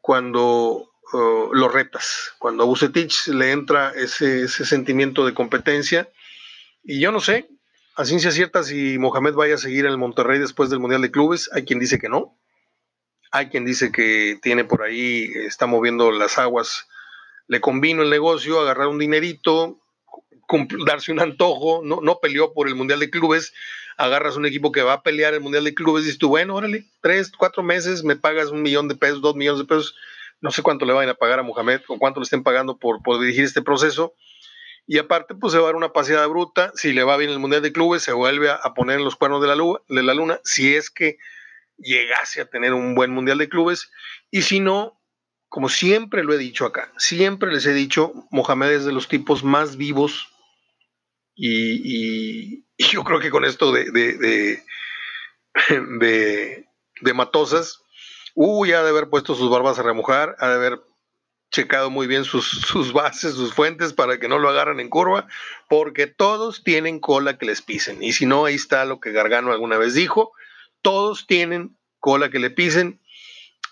cuando 0.00 0.92
uh, 1.12 1.52
lo 1.52 1.68
retas, 1.68 2.32
cuando 2.38 2.62
a 2.62 2.66
Bucetich 2.66 3.26
le 3.28 3.50
entra 3.50 3.92
ese, 3.96 4.42
ese 4.42 4.64
sentimiento 4.64 5.26
de 5.26 5.34
competencia. 5.34 6.08
Y 6.82 7.00
yo 7.00 7.12
no 7.12 7.20
sé, 7.20 7.48
a 7.98 8.04
ciencia 8.04 8.30
cierta 8.30 8.62
si 8.62 8.96
Mohamed 8.96 9.34
vaya 9.34 9.56
a 9.56 9.58
seguir 9.58 9.84
en 9.84 9.90
el 9.90 9.98
Monterrey 9.98 10.38
después 10.38 10.70
del 10.70 10.78
Mundial 10.78 11.02
de 11.02 11.10
Clubes. 11.10 11.50
Hay 11.52 11.64
quien 11.64 11.80
dice 11.80 11.98
que 11.98 12.08
no. 12.08 12.38
Hay 13.32 13.48
quien 13.48 13.64
dice 13.64 13.90
que 13.90 14.38
tiene 14.40 14.64
por 14.64 14.82
ahí, 14.82 15.24
está 15.46 15.66
moviendo 15.66 16.12
las 16.12 16.38
aguas. 16.38 16.86
Le 17.48 17.60
convino 17.60 18.02
el 18.02 18.08
negocio, 18.08 18.60
agarrar 18.60 18.86
un 18.86 19.00
dinerito, 19.00 19.80
darse 20.86 21.10
un 21.10 21.18
antojo, 21.18 21.80
no, 21.82 21.98
no 22.00 22.20
peleó 22.20 22.54
por 22.54 22.68
el 22.68 22.76
Mundial 22.76 23.00
de 23.00 23.10
Clubes. 23.10 23.52
Agarras 23.96 24.36
un 24.36 24.46
equipo 24.46 24.70
que 24.70 24.82
va 24.82 24.92
a 24.92 25.02
pelear 25.02 25.34
el 25.34 25.40
Mundial 25.40 25.64
de 25.64 25.74
Clubes 25.74 26.04
y 26.04 26.06
dices 26.06 26.20
tú, 26.20 26.28
bueno, 26.28 26.54
órale, 26.54 26.84
tres, 27.02 27.32
cuatro 27.36 27.64
meses, 27.64 28.04
me 28.04 28.14
pagas 28.14 28.50
un 28.50 28.62
millón 28.62 28.86
de 28.86 28.94
pesos, 28.94 29.20
dos 29.20 29.34
millones 29.34 29.58
de 29.58 29.66
pesos. 29.66 29.96
No 30.40 30.52
sé 30.52 30.62
cuánto 30.62 30.84
le 30.86 30.92
van 30.92 31.08
a 31.08 31.14
pagar 31.14 31.40
a 31.40 31.42
Mohamed 31.42 31.80
o 31.88 31.98
cuánto 31.98 32.20
le 32.20 32.24
estén 32.24 32.44
pagando 32.44 32.76
por, 32.76 33.02
por 33.02 33.18
dirigir 33.18 33.42
este 33.42 33.60
proceso 33.60 34.14
y 34.90 34.96
aparte, 34.96 35.34
pues 35.34 35.52
se 35.52 35.58
va 35.58 35.64
a 35.64 35.66
dar 35.66 35.76
una 35.76 35.92
paseada 35.92 36.26
bruta. 36.26 36.72
Si 36.74 36.94
le 36.94 37.04
va 37.04 37.18
bien 37.18 37.28
el 37.28 37.38
Mundial 37.38 37.60
de 37.60 37.74
Clubes, 37.74 38.02
se 38.02 38.14
vuelve 38.14 38.48
a, 38.48 38.72
poner 38.74 38.98
en 38.98 39.04
los 39.04 39.16
cuernos 39.16 39.42
de 39.42 39.46
la, 39.46 40.14
luna, 40.14 40.40
si 40.44 40.74
es 40.74 40.88
que 40.88 41.18
llegase 41.76 42.40
a 42.40 42.48
tener 42.48 42.72
un 42.72 42.94
buen 42.94 43.10
Mundial 43.10 43.36
de 43.36 43.50
Clubes. 43.50 43.90
Y 44.30 44.40
si 44.40 44.60
no, 44.60 44.98
como 45.50 45.68
siempre 45.68 46.24
lo 46.24 46.32
he 46.32 46.38
dicho 46.38 46.64
acá, 46.64 46.90
siempre 46.96 47.52
les 47.52 47.66
he 47.66 47.74
dicho, 47.74 48.14
Mohamed 48.30 48.70
es 48.70 48.84
de 48.86 48.92
los 48.92 49.08
tipos 49.08 49.44
más 49.44 49.76
vivos. 49.76 50.32
Y, 51.34 52.64
yo 52.78 53.04
creo 53.04 53.20
que 53.20 53.30
con 53.30 53.44
esto 53.44 53.70
de, 53.72 53.90
de, 53.90 54.16
de, 54.16 54.62
de, 56.00 56.66
de 57.02 57.12
Matosas, 57.12 57.82
uy, 58.34 58.72
ha 58.72 58.82
de 58.82 58.88
haber 58.88 59.10
puesto 59.10 59.34
sus 59.34 59.50
barbas 59.50 59.78
a 59.78 59.82
remojar, 59.82 60.34
ha 60.38 60.48
de 60.48 60.54
haber 60.54 60.80
checado 61.50 61.90
muy 61.90 62.06
bien 62.06 62.24
sus, 62.24 62.46
sus, 62.66 62.92
bases, 62.92 63.34
sus 63.34 63.54
fuentes 63.54 63.92
para 63.92 64.18
que 64.18 64.28
no 64.28 64.38
lo 64.38 64.48
agarren 64.48 64.80
en 64.80 64.88
curva, 64.88 65.26
porque 65.68 66.06
todos 66.06 66.62
tienen 66.64 67.00
cola 67.00 67.38
que 67.38 67.46
les 67.46 67.62
pisen. 67.62 68.02
Y 68.02 68.12
si 68.12 68.26
no, 68.26 68.44
ahí 68.44 68.54
está 68.54 68.84
lo 68.84 69.00
que 69.00 69.12
Gargano 69.12 69.52
alguna 69.52 69.78
vez 69.78 69.94
dijo, 69.94 70.32
todos 70.82 71.26
tienen 71.26 71.76
cola 71.98 72.30
que 72.30 72.38
le 72.38 72.50
pisen 72.50 73.00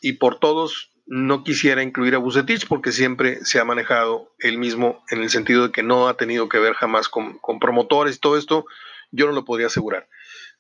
y 0.00 0.14
por 0.14 0.38
todos 0.38 0.92
no 1.06 1.44
quisiera 1.44 1.82
incluir 1.82 2.16
a 2.16 2.18
Bucetich 2.18 2.66
porque 2.66 2.90
siempre 2.90 3.44
se 3.44 3.60
ha 3.60 3.64
manejado 3.64 4.34
él 4.40 4.58
mismo 4.58 5.04
en 5.10 5.22
el 5.22 5.30
sentido 5.30 5.68
de 5.68 5.72
que 5.72 5.84
no 5.84 6.08
ha 6.08 6.16
tenido 6.16 6.48
que 6.48 6.58
ver 6.58 6.74
jamás 6.74 7.08
con, 7.08 7.38
con 7.38 7.60
promotores 7.60 8.18
todo 8.18 8.36
esto, 8.36 8.66
yo 9.12 9.26
no 9.26 9.32
lo 9.32 9.44
podría 9.44 9.68
asegurar. 9.68 10.08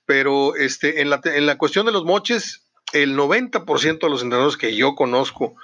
Pero 0.04 0.54
este, 0.54 1.00
en, 1.00 1.10
la, 1.10 1.20
en 1.24 1.46
la 1.46 1.58
cuestión 1.58 1.84
de 1.84 1.90
los 1.90 2.04
moches, 2.04 2.64
el 2.92 3.16
90% 3.16 3.98
de 3.98 4.08
los 4.08 4.22
entrenadores 4.22 4.56
que 4.56 4.76
yo 4.76 4.94
conozco, 4.94 5.56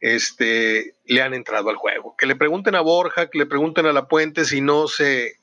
este, 0.00 0.96
le 1.04 1.22
han 1.22 1.34
entrado 1.34 1.70
al 1.70 1.76
juego. 1.76 2.14
Que 2.16 2.26
le 2.26 2.36
pregunten 2.36 2.74
a 2.74 2.80
Borja, 2.80 3.30
que 3.30 3.38
le 3.38 3.46
pregunten 3.46 3.86
a 3.86 3.92
La 3.92 4.08
Puente 4.08 4.44
si 4.44 4.60
no 4.60 4.88
se 4.88 5.36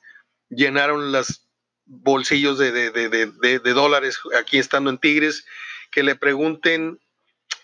llenaron 0.48 1.12
los 1.12 1.46
bolsillos 1.86 2.58
de, 2.58 2.72
de, 2.72 2.90
de, 2.90 3.72
dólares 3.72 4.18
aquí 4.38 4.58
estando 4.58 4.90
en 4.90 4.98
Tigres, 4.98 5.46
que 5.90 6.02
le 6.02 6.16
pregunten 6.16 6.98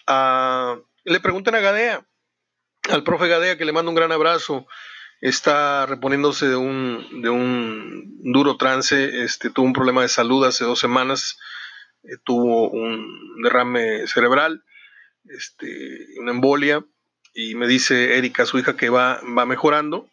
a, 0.06 0.78
le 1.04 1.20
pregunten 1.20 1.54
a 1.54 1.60
Gadea, 1.60 2.06
al 2.88 3.02
profe 3.02 3.28
Gadea, 3.28 3.58
que 3.58 3.64
le 3.64 3.72
mando 3.72 3.90
un 3.90 3.96
gran 3.96 4.12
abrazo, 4.12 4.66
está 5.20 5.86
reponiéndose 5.86 6.48
de 6.48 6.56
un, 6.56 7.22
de 7.22 7.30
un 7.30 8.32
duro 8.32 8.56
trance, 8.56 9.22
este, 9.24 9.50
tuvo 9.50 9.66
un 9.66 9.72
problema 9.72 10.02
de 10.02 10.08
salud 10.08 10.44
hace 10.44 10.64
dos 10.64 10.78
semanas, 10.78 11.38
eh, 12.04 12.16
tuvo 12.24 12.70
un 12.70 13.42
derrame 13.42 14.06
cerebral, 14.06 14.64
este, 15.24 16.06
una 16.20 16.32
embolia, 16.32 16.84
y 17.34 17.54
me 17.54 17.66
dice 17.66 18.18
Erika, 18.18 18.46
su 18.46 18.58
hija, 18.58 18.76
que 18.76 18.90
va, 18.90 19.20
va 19.36 19.46
mejorando, 19.46 20.08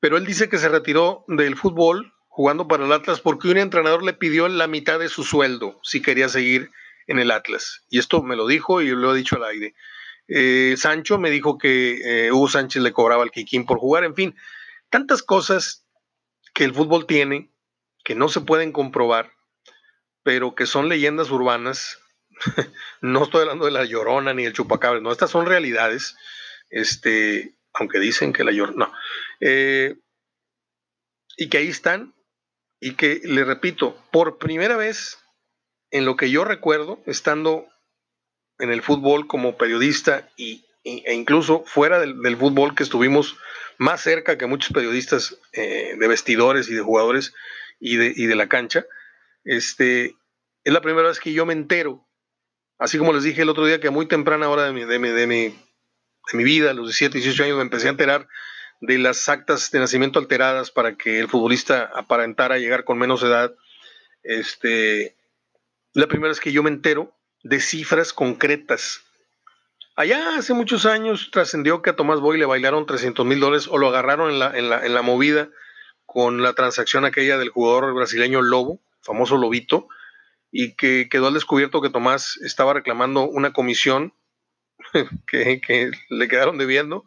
pero 0.00 0.16
él 0.16 0.26
dice 0.26 0.48
que 0.48 0.58
se 0.58 0.68
retiró 0.68 1.24
del 1.28 1.56
fútbol 1.56 2.12
jugando 2.28 2.68
para 2.68 2.84
el 2.84 2.92
Atlas 2.92 3.20
porque 3.20 3.48
un 3.48 3.56
entrenador 3.56 4.02
le 4.02 4.12
pidió 4.12 4.46
la 4.48 4.66
mitad 4.66 4.98
de 4.98 5.08
su 5.08 5.24
sueldo 5.24 5.80
si 5.82 6.02
quería 6.02 6.28
seguir 6.28 6.70
en 7.06 7.18
el 7.18 7.30
Atlas. 7.30 7.84
Y 7.88 7.98
esto 7.98 8.22
me 8.22 8.36
lo 8.36 8.46
dijo 8.46 8.82
y 8.82 8.88
lo 8.88 9.14
he 9.14 9.16
dicho 9.16 9.36
al 9.36 9.44
aire. 9.44 9.74
Eh, 10.28 10.74
Sancho 10.76 11.18
me 11.18 11.30
dijo 11.30 11.56
que 11.56 12.26
eh, 12.26 12.32
Hugo 12.32 12.48
Sánchez 12.48 12.82
le 12.82 12.92
cobraba 12.92 13.22
al 13.22 13.30
Kikín 13.30 13.64
por 13.64 13.78
jugar, 13.78 14.04
en 14.04 14.14
fin, 14.14 14.36
tantas 14.90 15.22
cosas 15.22 15.86
que 16.52 16.64
el 16.64 16.74
fútbol 16.74 17.06
tiene 17.06 17.50
que 18.04 18.14
no 18.14 18.28
se 18.28 18.40
pueden 18.40 18.72
comprobar, 18.72 19.32
pero 20.22 20.54
que 20.54 20.66
son 20.66 20.88
leyendas 20.88 21.30
urbanas 21.30 21.98
no 23.00 23.24
estoy 23.24 23.42
hablando 23.42 23.64
de 23.64 23.70
la 23.70 23.84
llorona 23.84 24.34
ni 24.34 24.44
el 24.44 24.52
chupacabras, 24.52 25.02
no, 25.02 25.12
estas 25.12 25.30
son 25.30 25.46
realidades, 25.46 26.16
este, 26.70 27.56
aunque 27.72 27.98
dicen 27.98 28.32
que 28.32 28.44
la 28.44 28.52
llorona, 28.52 28.86
no, 28.86 28.92
eh, 29.40 29.96
y 31.36 31.48
que 31.48 31.58
ahí 31.58 31.68
están, 31.68 32.14
y 32.80 32.94
que, 32.94 33.20
le 33.24 33.44
repito, 33.44 33.96
por 34.10 34.38
primera 34.38 34.76
vez 34.76 35.18
en 35.90 36.04
lo 36.04 36.16
que 36.16 36.30
yo 36.30 36.44
recuerdo, 36.44 37.02
estando 37.06 37.66
en 38.58 38.70
el 38.70 38.82
fútbol 38.82 39.26
como 39.26 39.56
periodista 39.56 40.30
y, 40.36 40.64
e 40.84 41.14
incluso 41.14 41.64
fuera 41.66 41.98
del, 41.98 42.20
del, 42.22 42.36
fútbol 42.36 42.74
que 42.74 42.82
estuvimos 42.82 43.36
más 43.78 44.00
cerca 44.00 44.38
que 44.38 44.46
muchos 44.46 44.72
periodistas 44.72 45.38
eh, 45.52 45.96
de 45.98 46.08
vestidores 46.08 46.68
y 46.68 46.74
de 46.74 46.80
jugadores 46.80 47.34
y 47.80 47.96
de, 47.96 48.12
y 48.14 48.26
de 48.26 48.36
la 48.36 48.48
cancha, 48.48 48.86
este, 49.44 50.16
es 50.64 50.72
la 50.72 50.80
primera 50.80 51.08
vez 51.08 51.20
que 51.20 51.32
yo 51.32 51.46
me 51.46 51.52
entero 51.52 52.05
Así 52.78 52.98
como 52.98 53.12
les 53.12 53.22
dije 53.22 53.42
el 53.42 53.48
otro 53.48 53.64
día 53.64 53.80
que 53.80 53.88
a 53.88 53.90
muy 53.90 54.06
temprana 54.06 54.48
hora 54.48 54.64
de 54.64 54.72
mi, 54.72 54.84
de 54.84 54.98
mi, 54.98 55.08
de 55.08 55.26
mi, 55.26 56.44
vida, 56.44 56.70
a 56.70 56.74
los 56.74 56.86
17, 56.86 57.18
18 57.18 57.44
años, 57.44 57.56
me 57.56 57.62
empecé 57.62 57.86
a 57.86 57.90
enterar 57.90 58.28
de 58.80 58.98
las 58.98 59.28
actas 59.28 59.70
de 59.70 59.78
nacimiento 59.78 60.18
alteradas 60.18 60.70
para 60.70 60.96
que 60.96 61.18
el 61.18 61.28
futbolista 61.28 61.90
aparentara 61.94 62.58
llegar 62.58 62.84
con 62.84 62.98
menos 62.98 63.22
edad. 63.22 63.54
Este, 64.22 65.16
la 65.94 66.06
primera 66.06 66.28
vez 66.28 66.40
que 66.40 66.52
yo 66.52 66.62
me 66.62 66.70
entero 66.70 67.14
de 67.42 67.60
cifras 67.60 68.12
concretas. 68.12 69.02
Allá 69.94 70.36
hace 70.36 70.52
muchos 70.52 70.84
años 70.84 71.30
trascendió 71.32 71.80
que 71.80 71.90
a 71.90 71.96
Tomás 71.96 72.20
Boy 72.20 72.38
le 72.38 72.44
bailaron 72.44 72.84
300 72.84 73.24
mil 73.24 73.40
dólares 73.40 73.66
o 73.70 73.78
lo 73.78 73.88
agarraron 73.88 74.30
en 74.30 74.38
la, 74.38 74.58
en, 74.58 74.68
la, 74.68 74.84
en 74.84 74.92
la 74.92 75.00
movida 75.00 75.48
con 76.04 76.42
la 76.42 76.52
transacción 76.52 77.06
aquella 77.06 77.38
del 77.38 77.48
jugador 77.48 77.94
brasileño 77.94 78.42
Lobo, 78.42 78.80
famoso 79.00 79.38
Lobito, 79.38 79.88
y 80.58 80.72
que 80.72 81.10
quedó 81.10 81.26
al 81.26 81.34
descubierto 81.34 81.82
que 81.82 81.90
Tomás 81.90 82.38
estaba 82.42 82.72
reclamando 82.72 83.24
una 83.24 83.52
comisión 83.52 84.14
que, 85.26 85.90
le 86.08 86.28
quedaron 86.28 86.56
debiendo 86.56 87.04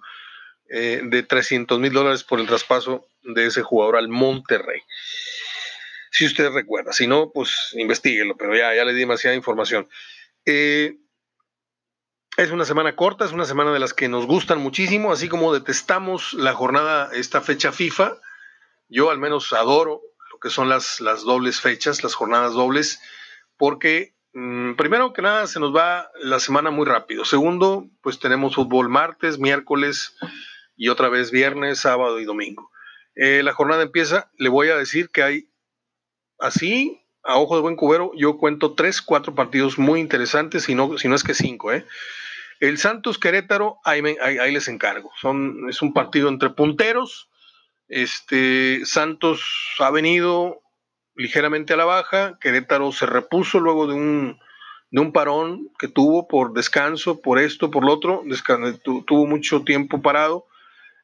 eh, 0.70 1.02
de 1.04 1.24
300 1.24 1.80
mil 1.80 1.92
dólares 1.92 2.24
por 2.24 2.40
el 2.40 2.46
traspaso 2.46 3.08
de 3.24 3.48
ese 3.48 3.64
jugador 3.64 3.96
al 3.96 4.08
Monterrey. 4.08 4.82
Si 6.12 6.28
usted 6.28 6.52
recuerda, 6.52 6.94
si 6.94 7.08
no, 7.08 7.32
pues 7.34 7.72
investiguelo, 7.74 8.38
pero 8.38 8.56
ya, 8.56 8.76
ya 8.76 8.86
le 8.86 8.94
di 8.94 9.00
demasiada 9.00 9.36
información. 9.36 9.90
Eh, 10.46 10.98
es 12.38 12.52
una 12.52 12.66
semana 12.66 12.96
corta, 12.96 13.26
es 13.26 13.32
una 13.32 13.46
semana 13.46 13.74
de 13.74 13.80
las 13.80 13.96
que 13.96 14.10
nos 14.10 14.28
gustan 14.28 14.60
muchísimo, 14.60 15.12
así 15.12 15.28
como 15.28 15.56
detestamos 15.56 16.34
la 16.34 16.54
jornada, 16.54 17.10
esta 17.16 17.42
fecha 17.42 17.72
FIFA. 17.72 18.16
Yo 18.90 19.10
al 19.10 19.18
menos 19.18 19.54
adoro 19.54 20.04
lo 20.32 20.40
que 20.40 20.52
son 20.52 20.70
las, 20.70 21.02
las 21.02 21.24
dobles 21.24 21.62
fechas, 21.62 22.04
las 22.04 22.14
jornadas 22.14 22.54
dobles, 22.54 23.02
porque 23.60 24.16
mm, 24.34 24.74
primero 24.74 25.14
que 25.14 25.22
nada 25.22 25.46
se 25.46 25.60
nos 25.60 25.76
va 25.76 26.10
la 26.24 26.40
semana 26.40 26.72
muy 26.72 26.88
rápido. 26.88 27.26
Segundo, 27.26 27.88
pues 28.02 28.18
tenemos 28.18 28.56
fútbol 28.56 28.90
martes, 28.90 29.38
miércoles 29.38 30.16
y 30.76 30.88
otra 30.88 31.10
vez 31.10 31.30
viernes, 31.30 31.80
sábado 31.80 32.20
y 32.20 32.26
domingo. 32.26 32.72
Eh, 33.16 33.44
la 33.44 33.54
jornada 33.54 33.84
empieza, 33.84 34.32
le 34.38 34.50
voy 34.50 34.70
a 34.70 34.78
decir 34.78 35.10
que 35.10 35.24
hay 35.24 35.50
así, 36.40 37.04
a 37.22 37.38
ojo 37.38 37.56
de 37.56 37.62
buen 37.62 37.76
cubero, 37.76 38.14
yo 38.16 38.38
cuento 38.38 38.76
tres, 38.76 39.02
cuatro 39.02 39.36
partidos 39.36 39.78
muy 39.78 40.00
interesantes, 40.00 40.64
si 40.64 40.74
no, 40.74 40.98
si 40.98 41.10
no 41.10 41.16
es 41.16 41.24
que 41.24 41.34
cinco, 41.34 41.74
¿eh? 41.74 41.86
El 42.62 42.78
Santos 42.78 43.20
Querétaro, 43.20 43.80
ahí, 43.84 44.02
les 44.52 44.68
encargo. 44.68 45.12
Es 45.70 45.82
un 45.82 45.94
partido 45.94 46.28
entre 46.28 46.50
punteros. 46.50 47.30
Este, 47.88 48.86
Santos 48.86 49.42
ha 49.80 49.92
venido 49.92 50.62
ligeramente 51.20 51.74
a 51.74 51.78
la 51.78 51.86
baja. 51.86 52.38
Querétaro 52.40 52.92
se 52.92 53.06
repuso 53.06 53.60
luego 53.60 53.88
de 53.88 53.94
un, 53.94 54.40
de 54.92 55.02
un 55.02 55.12
parón 55.12 55.70
que 55.78 55.88
tuvo 55.88 56.28
por 56.28 56.54
descanso, 56.54 57.22
por 57.22 57.40
esto, 57.40 57.70
por 57.70 57.86
lo 57.86 57.94
otro. 57.94 58.24
tuvo 58.84 59.28
mucho 59.28 59.64
tiempo 59.64 60.02
parado 60.02 60.46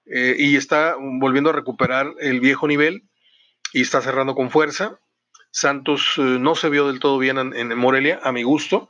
eh, 0.06 0.36
y 0.38 0.56
está 0.56 0.96
volviendo 1.00 1.50
a 1.50 1.54
recuperar 1.54 2.14
el 2.20 2.40
viejo 2.40 2.68
nivel 2.68 3.04
y 3.74 3.82
está 3.82 4.02
cerrando 4.02 4.36
con 4.36 4.50
fuerza. 4.50 5.00
Santos 5.52 6.16
eh, 6.18 6.22
no 6.22 6.56
se 6.56 6.70
vio 6.70 6.88
del 6.88 7.00
todo 7.00 7.18
bien 7.18 7.38
en 7.38 7.78
Morelia, 7.78 8.20
a 8.24 8.32
mi 8.32 8.44
gusto 8.44 8.90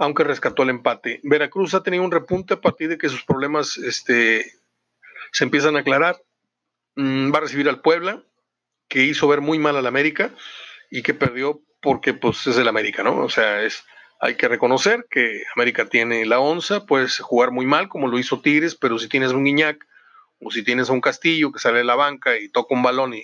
aunque 0.00 0.24
rescató 0.24 0.62
el 0.62 0.70
empate. 0.70 1.20
Veracruz 1.22 1.74
ha 1.74 1.82
tenido 1.82 2.02
un 2.02 2.10
repunte 2.10 2.54
a 2.54 2.60
partir 2.60 2.88
de 2.88 2.96
que 2.96 3.10
sus 3.10 3.22
problemas 3.22 3.76
este, 3.76 4.50
se 5.30 5.44
empiezan 5.44 5.76
a 5.76 5.80
aclarar. 5.80 6.16
Mm, 6.96 7.32
va 7.32 7.38
a 7.38 7.42
recibir 7.42 7.68
al 7.68 7.82
Puebla, 7.82 8.22
que 8.90 9.04
hizo 9.04 9.28
ver 9.28 9.40
muy 9.40 9.58
mal 9.58 9.76
al 9.76 9.86
América 9.86 10.30
y 10.90 11.02
que 11.02 11.14
perdió 11.14 11.62
porque 11.80 12.12
pues, 12.12 12.46
es 12.46 12.58
el 12.58 12.68
América, 12.68 13.02
¿no? 13.02 13.16
O 13.18 13.30
sea, 13.30 13.62
es, 13.62 13.84
hay 14.20 14.34
que 14.34 14.48
reconocer 14.48 15.06
que 15.08 15.44
América 15.54 15.86
tiene 15.86 16.26
la 16.26 16.40
onza, 16.40 16.84
puedes 16.84 17.20
jugar 17.20 17.52
muy 17.52 17.64
mal 17.64 17.88
como 17.88 18.08
lo 18.08 18.18
hizo 18.18 18.42
Tigres, 18.42 18.74
pero 18.74 18.98
si 18.98 19.08
tienes 19.08 19.32
un 19.32 19.44
Guiñac 19.44 19.86
o 20.40 20.50
si 20.50 20.62
tienes 20.62 20.90
un 20.90 21.00
Castillo 21.00 21.52
que 21.52 21.60
sale 21.60 21.78
de 21.78 21.84
la 21.84 21.94
banca 21.94 22.36
y 22.36 22.50
toca 22.50 22.74
un 22.74 22.82
balón 22.82 23.14
y, 23.14 23.22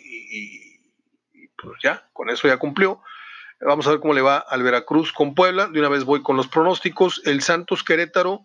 pues 1.61 1.75
ya, 1.82 2.08
con 2.12 2.30
eso 2.30 2.49
ya 2.49 2.56
cumplió 2.56 3.02
Vamos 3.61 3.87
a 3.87 3.90
ver 3.90 4.00
cómo 4.00 4.12
le 4.12 4.20
va 4.20 4.37
al 4.37 4.62
Veracruz 4.62 5.12
con 5.12 5.35
Puebla. 5.35 5.68
De 5.68 5.80
una 5.80 5.88
vez 5.88 6.04
voy 6.04 6.23
con 6.23 6.37
los 6.37 6.46
pronósticos. 6.46 7.23
El 7.25 7.40
Santos 7.40 7.82
Querétaro, 7.82 8.44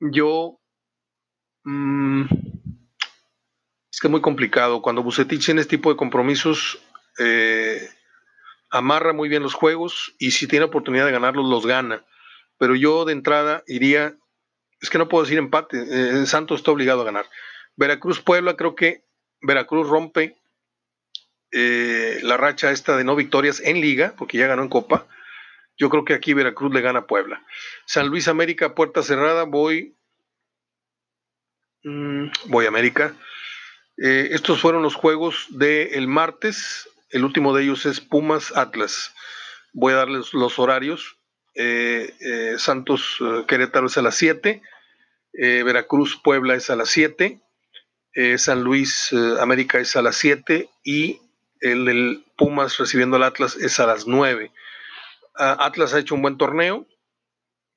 yo... 0.00 0.58
Mm, 1.64 2.24
es 3.96 4.00
que 4.00 4.08
es 4.08 4.10
muy 4.10 4.20
complicado. 4.20 4.82
Cuando 4.82 5.02
Bucetich 5.02 5.42
tiene 5.42 5.62
este 5.62 5.78
tipo 5.78 5.88
de 5.88 5.96
compromisos, 5.96 6.78
eh, 7.18 7.80
amarra 8.68 9.14
muy 9.14 9.30
bien 9.30 9.42
los 9.42 9.54
juegos 9.54 10.14
y 10.18 10.32
si 10.32 10.46
tiene 10.46 10.66
oportunidad 10.66 11.06
de 11.06 11.12
ganarlos, 11.12 11.48
los 11.48 11.64
gana. 11.64 12.04
Pero 12.58 12.74
yo 12.76 13.06
de 13.06 13.14
entrada 13.14 13.64
iría, 13.66 14.14
es 14.82 14.90
que 14.90 14.98
no 14.98 15.08
puedo 15.08 15.24
decir 15.24 15.38
empate, 15.38 15.78
eh, 15.88 16.26
Santos 16.26 16.60
está 16.60 16.72
obligado 16.72 17.00
a 17.00 17.04
ganar. 17.06 17.24
Veracruz-Puebla, 17.76 18.54
creo 18.54 18.74
que 18.74 19.02
Veracruz 19.40 19.88
rompe 19.88 20.36
eh, 21.52 22.18
la 22.22 22.36
racha 22.36 22.72
esta 22.72 22.98
de 22.98 23.04
no 23.04 23.16
victorias 23.16 23.60
en 23.60 23.80
liga, 23.80 24.12
porque 24.18 24.36
ya 24.36 24.46
ganó 24.46 24.62
en 24.62 24.68
Copa. 24.68 25.06
Yo 25.78 25.88
creo 25.88 26.04
que 26.04 26.12
aquí 26.12 26.34
Veracruz 26.34 26.70
le 26.70 26.82
gana 26.82 26.98
a 26.98 27.06
Puebla. 27.06 27.42
San 27.86 28.08
Luis 28.08 28.28
América, 28.28 28.74
puerta 28.74 29.02
cerrada, 29.02 29.44
voy. 29.44 29.96
Mm, 31.82 32.26
voy 32.48 32.66
a 32.66 32.68
América. 32.68 33.14
Eh, 33.98 34.28
estos 34.32 34.60
fueron 34.60 34.82
los 34.82 34.94
juegos 34.94 35.46
del 35.50 36.08
martes. 36.08 36.88
El 37.10 37.24
último 37.24 37.54
de 37.54 37.64
ellos 37.64 37.86
es 37.86 38.00
Pumas 38.00 38.56
Atlas. 38.56 39.14
Voy 39.72 39.92
a 39.92 39.96
darles 39.96 40.32
los 40.32 40.58
horarios. 40.58 41.16
Eh, 41.54 42.54
Santos 42.58 43.18
Querétaro 43.48 43.86
es 43.86 43.96
a 43.96 44.02
las 44.02 44.16
7. 44.16 44.62
Veracruz 45.32 46.20
Puebla 46.22 46.54
es 46.54 46.70
a 46.70 46.76
las 46.76 46.90
7. 46.90 47.40
San 48.38 48.62
Luis 48.62 49.12
América 49.40 49.78
es 49.78 49.94
a 49.96 50.02
las 50.02 50.16
7 50.16 50.70
y 50.82 51.20
el 51.60 52.24
Pumas 52.36 52.78
recibiendo 52.78 53.16
al 53.16 53.22
Atlas 53.22 53.56
es 53.56 53.80
a 53.80 53.86
las 53.86 54.06
9. 54.06 54.52
Ah, 55.38 55.56
Atlas 55.60 55.94
ha 55.94 55.98
hecho 55.98 56.14
un 56.14 56.22
buen 56.22 56.38
torneo, 56.38 56.86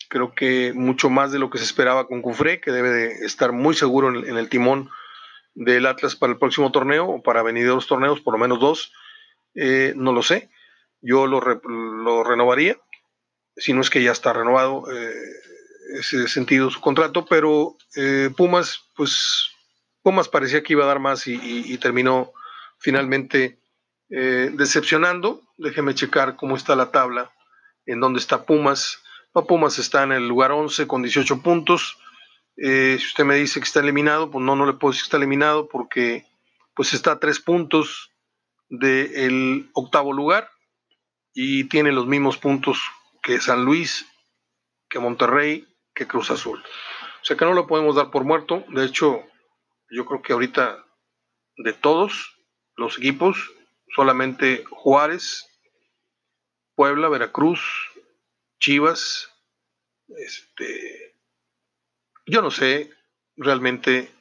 creo 0.07 0.33
que 0.33 0.71
mucho 0.73 1.09
más 1.09 1.31
de 1.31 1.39
lo 1.39 1.49
que 1.49 1.57
se 1.57 1.65
esperaba 1.65 2.07
con 2.07 2.21
Cufré, 2.21 2.61
que 2.61 2.71
debe 2.71 2.89
de 2.89 3.25
estar 3.25 3.51
muy 3.51 3.75
seguro 3.75 4.09
en, 4.09 4.37
el 4.37 4.49
timón 4.49 4.89
del 5.53 5.85
Atlas 5.85 6.15
para 6.15 6.33
el 6.33 6.39
próximo 6.39 6.71
torneo 6.71 7.07
o 7.07 7.23
para 7.23 7.43
venideros 7.43 7.87
torneos, 7.87 8.21
por 8.21 8.33
lo 8.33 8.39
menos 8.39 8.59
dos. 8.59 8.93
Eh, 9.55 9.93
no 9.95 10.13
lo 10.13 10.21
sé, 10.21 10.49
yo 11.01 11.27
lo, 11.27 11.39
renovaría, 12.23 12.77
si 13.57 13.73
no 13.73 13.81
es 13.81 13.89
que 13.89 14.03
ya 14.03 14.11
está 14.11 14.31
renovado 14.31 14.85
eh, 14.91 15.13
ese 15.99 16.27
sentido 16.27 16.69
su 16.69 16.79
contrato, 16.79 17.25
pero 17.25 17.75
eh, 17.95 18.29
Pumas, 18.37 18.85
pues 18.95 19.49
Pumas 20.03 20.29
parecía 20.29 20.63
que 20.63 20.73
iba 20.73 20.83
a 20.83 20.87
dar 20.87 20.99
más 20.99 21.27
y 21.27 21.77
terminó 21.79 22.31
finalmente 22.79 23.59
eh, 24.09 24.49
decepcionando. 24.53 25.43
Déjeme 25.57 25.93
checar 25.93 26.35
cómo 26.35 26.55
está 26.55 26.75
la 26.75 26.91
tabla, 26.91 27.31
en 27.85 27.99
dónde 27.99 28.19
está 28.19 28.45
Pumas. 28.45 29.03
Pumas 29.47 29.79
está 29.79 30.03
en 30.03 30.11
el 30.11 30.27
lugar 30.27 30.51
11 30.51 30.87
con 30.87 31.01
18 31.01 31.41
puntos. 31.41 31.97
Eh, 32.61 32.97
si 32.99 33.05
usted 33.05 33.23
me 33.23 33.35
dice 33.35 33.59
que 33.59 33.65
está 33.65 33.79
eliminado, 33.79 34.29
pues 34.29 34.43
no, 34.43 34.55
no 34.55 34.65
le 34.65 34.73
puedo 34.73 34.91
decir 34.91 35.03
que 35.03 35.07
está 35.07 35.17
eliminado 35.17 35.69
porque 35.69 36.25
pues 36.75 36.93
está 36.93 37.13
a 37.13 37.19
tres 37.19 37.39
puntos 37.39 38.11
del 38.69 39.69
octavo 39.73 40.13
lugar 40.13 40.49
y 41.33 41.65
tiene 41.65 41.91
los 41.91 42.05
mismos 42.05 42.37
puntos 42.37 42.81
que 43.23 43.39
San 43.39 43.63
Luis, 43.63 44.05
que 44.89 44.99
Monterrey, 44.99 45.67
que 45.93 46.07
Cruz 46.07 46.31
Azul. 46.31 46.61
O 47.21 47.25
sea 47.25 47.37
que 47.37 47.45
no 47.45 47.53
lo 47.53 47.67
podemos 47.67 47.95
dar 47.95 48.11
por 48.11 48.23
muerto. 48.23 48.65
De 48.69 48.85
hecho, 48.85 49.23
yo 49.89 50.05
creo 50.05 50.21
que 50.21 50.33
ahorita 50.33 50.85
de 51.57 51.73
todos 51.73 52.35
los 52.75 52.97
equipos, 52.97 53.51
solamente 53.95 54.63
Juárez, 54.69 55.45
Puebla, 56.75 57.09
Veracruz, 57.09 57.61
Chivas, 58.59 59.29
este, 60.07 61.15
yo 62.29 62.41
no 62.41 62.51
sé 62.51 62.91
realmente 63.35 64.11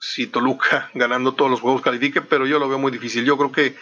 si 0.00 0.26
Toluca 0.26 0.90
ganando 0.94 1.34
todos 1.34 1.50
los 1.50 1.60
juegos 1.60 1.82
califique, 1.82 2.22
pero 2.22 2.46
yo 2.46 2.58
lo 2.58 2.68
veo 2.68 2.78
muy 2.78 2.90
difícil. 2.90 3.24
Yo 3.24 3.36
creo 3.36 3.52
que 3.52 3.76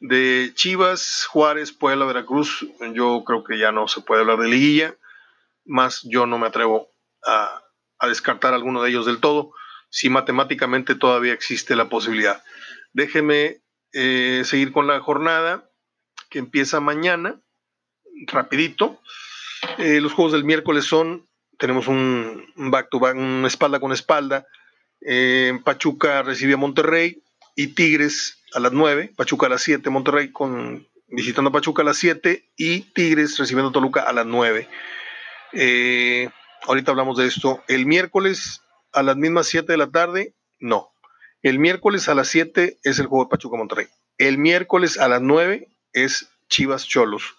de 0.00 0.52
Chivas, 0.54 1.26
Juárez, 1.26 1.72
Puebla, 1.72 2.04
Veracruz, 2.04 2.66
yo 2.92 3.24
creo 3.24 3.44
que 3.44 3.58
ya 3.58 3.72
no 3.72 3.88
se 3.88 4.02
puede 4.02 4.20
hablar 4.20 4.38
de 4.38 4.48
liguilla, 4.48 4.96
más 5.64 6.02
yo 6.04 6.26
no 6.26 6.38
me 6.38 6.46
atrevo 6.46 6.92
a, 7.24 7.62
descartar 8.06 8.54
alguno 8.54 8.82
de 8.82 8.90
ellos 8.90 9.06
del 9.06 9.20
todo, 9.20 9.52
si 9.88 10.10
matemáticamente 10.10 10.94
todavía 10.94 11.32
existe 11.32 11.74
la 11.74 11.88
posibilidad. 11.88 12.44
Déjeme 12.92 13.62
eh, 13.92 14.42
seguir 14.44 14.70
con 14.70 14.86
la 14.86 15.00
jornada 15.00 15.68
que 16.28 16.38
empieza 16.38 16.78
mañana, 16.78 17.40
rapidito. 18.26 19.00
Eh, 19.78 20.00
los 20.00 20.12
juegos 20.12 20.32
del 20.34 20.44
miércoles 20.44 20.84
son, 20.84 21.26
tenemos 21.58 21.88
un 21.88 22.44
back 22.56 22.88
to 22.90 22.98
back, 22.98 23.16
una 23.16 23.48
espalda 23.48 23.80
con 23.80 23.92
espalda. 23.92 24.46
Eh, 25.00 25.58
Pachuca 25.64 26.22
recibe 26.22 26.54
a 26.54 26.58
Monterrey 26.58 27.22
y 27.54 27.68
Tigres 27.68 28.42
a 28.54 28.60
las 28.60 28.72
9, 28.72 29.12
Pachuca 29.16 29.46
a 29.46 29.50
las 29.50 29.62
7, 29.62 29.88
Monterrey 29.90 30.32
con, 30.32 30.86
visitando 31.08 31.50
a 31.50 31.52
Pachuca 31.52 31.82
a 31.82 31.84
las 31.84 31.98
7 31.98 32.44
y 32.56 32.80
Tigres 32.92 33.38
recibiendo 33.38 33.70
a 33.70 33.72
Toluca 33.72 34.02
a 34.02 34.12
las 34.12 34.26
9. 34.26 34.68
ahorita 36.66 36.90
hablamos 36.90 37.18
de 37.18 37.26
esto. 37.26 37.62
El 37.68 37.86
miércoles 37.86 38.62
a 38.92 39.02
las 39.02 39.16
mismas 39.16 39.46
7 39.46 39.70
de 39.70 39.78
la 39.78 39.90
tarde, 39.90 40.34
no. 40.58 40.90
El 41.42 41.58
miércoles 41.58 42.08
a 42.08 42.14
las 42.14 42.28
7 42.28 42.78
es 42.82 42.98
el 42.98 43.06
juego 43.06 43.24
de 43.24 43.30
Pachuca 43.30 43.56
Monterrey. 43.56 43.86
El 44.18 44.38
miércoles 44.38 44.98
a 44.98 45.08
las 45.08 45.20
9 45.20 45.68
es 45.92 46.28
Chivas 46.48 46.86
Cholos. 46.86 47.36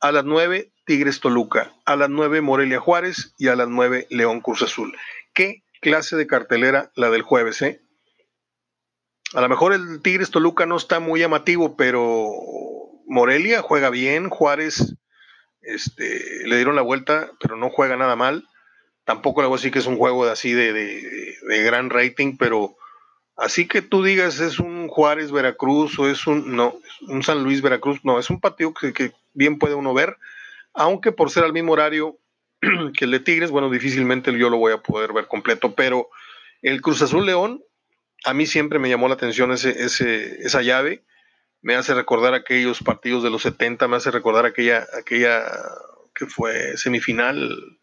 A 0.00 0.12
las 0.12 0.24
9 0.24 0.72
Tigres 0.86 1.20
Toluca. 1.20 1.74
A 1.84 1.96
las 1.96 2.08
9 2.08 2.40
Morelia 2.40 2.80
Juárez 2.80 3.34
y 3.36 3.48
a 3.48 3.56
las 3.56 3.68
9 3.68 4.06
León 4.10 4.40
Cruz 4.40 4.62
Azul. 4.62 4.96
¿Qué 5.34 5.62
clase 5.80 6.16
de 6.16 6.26
cartelera 6.26 6.90
la 6.94 7.10
del 7.10 7.22
jueves, 7.22 7.60
eh? 7.60 7.82
A 9.34 9.40
lo 9.40 9.48
mejor 9.48 9.72
el 9.72 10.00
Tigres 10.02 10.30
Toluca 10.30 10.64
no 10.66 10.76
está 10.76 11.00
muy 11.00 11.20
llamativo, 11.20 11.76
pero 11.76 12.30
Morelia 13.06 13.60
juega 13.60 13.90
bien, 13.90 14.30
Juárez 14.30 14.96
este, 15.60 16.46
le 16.46 16.56
dieron 16.56 16.76
la 16.76 16.82
vuelta, 16.82 17.30
pero 17.40 17.56
no 17.56 17.70
juega 17.70 17.96
nada 17.96 18.16
mal. 18.16 18.48
Tampoco 19.04 19.42
le 19.42 19.48
voy 19.48 19.56
a 19.56 19.58
decir 19.58 19.72
que 19.72 19.80
es 19.80 19.86
un 19.86 19.98
juego 19.98 20.24
de 20.24 20.32
así 20.32 20.52
de, 20.52 20.72
de, 20.72 21.62
gran 21.62 21.90
rating, 21.90 22.36
pero 22.38 22.76
así 23.36 23.66
que 23.68 23.82
tú 23.82 24.02
digas 24.02 24.40
es 24.40 24.58
un 24.58 24.88
Juárez 24.88 25.30
Veracruz 25.30 25.98
o 25.98 26.08
es 26.08 26.26
un 26.26 26.56
no, 26.56 26.76
un 27.08 27.22
San 27.22 27.42
Luis 27.42 27.62
Veracruz, 27.62 28.04
no, 28.04 28.18
es 28.18 28.30
un 28.30 28.40
partido 28.40 28.74
que, 28.74 28.92
que 28.92 29.12
bien 29.32 29.58
puede 29.58 29.74
uno 29.74 29.94
ver, 29.94 30.16
aunque 30.76 31.10
por 31.10 31.30
ser 31.30 31.42
al 31.44 31.52
mismo 31.52 31.72
horario 31.72 32.18
que 32.96 33.06
el 33.06 33.10
de 33.10 33.20
Tigres, 33.20 33.50
bueno, 33.50 33.70
difícilmente 33.70 34.36
yo 34.38 34.50
lo 34.50 34.58
voy 34.58 34.72
a 34.72 34.82
poder 34.82 35.12
ver 35.12 35.26
completo, 35.26 35.74
pero 35.74 36.08
el 36.62 36.80
Cruz 36.82 37.02
Azul 37.02 37.26
León, 37.26 37.62
a 38.24 38.34
mí 38.34 38.46
siempre 38.46 38.78
me 38.78 38.88
llamó 38.88 39.08
la 39.08 39.14
atención 39.14 39.52
ese, 39.52 39.70
ese, 39.70 40.40
esa 40.42 40.62
llave, 40.62 41.04
me 41.62 41.74
hace 41.74 41.94
recordar 41.94 42.34
aquellos 42.34 42.82
partidos 42.82 43.22
de 43.22 43.30
los 43.30 43.42
70, 43.42 43.88
me 43.88 43.96
hace 43.96 44.10
recordar 44.10 44.46
aquella, 44.46 44.86
aquella 44.98 45.44
que 46.14 46.26
fue 46.26 46.76
semifinal, 46.76 47.78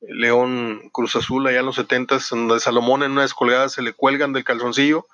León 0.00 0.90
Cruz 0.92 1.14
Azul, 1.16 1.46
allá 1.46 1.60
en 1.60 1.66
los 1.66 1.76
70, 1.76 2.18
donde 2.30 2.60
Salomón 2.60 3.02
en 3.02 3.12
una 3.12 3.22
descolgada 3.22 3.68
se 3.68 3.82
le 3.82 3.92
cuelgan 3.92 4.32
del 4.32 4.44
calzoncillo 4.44 5.06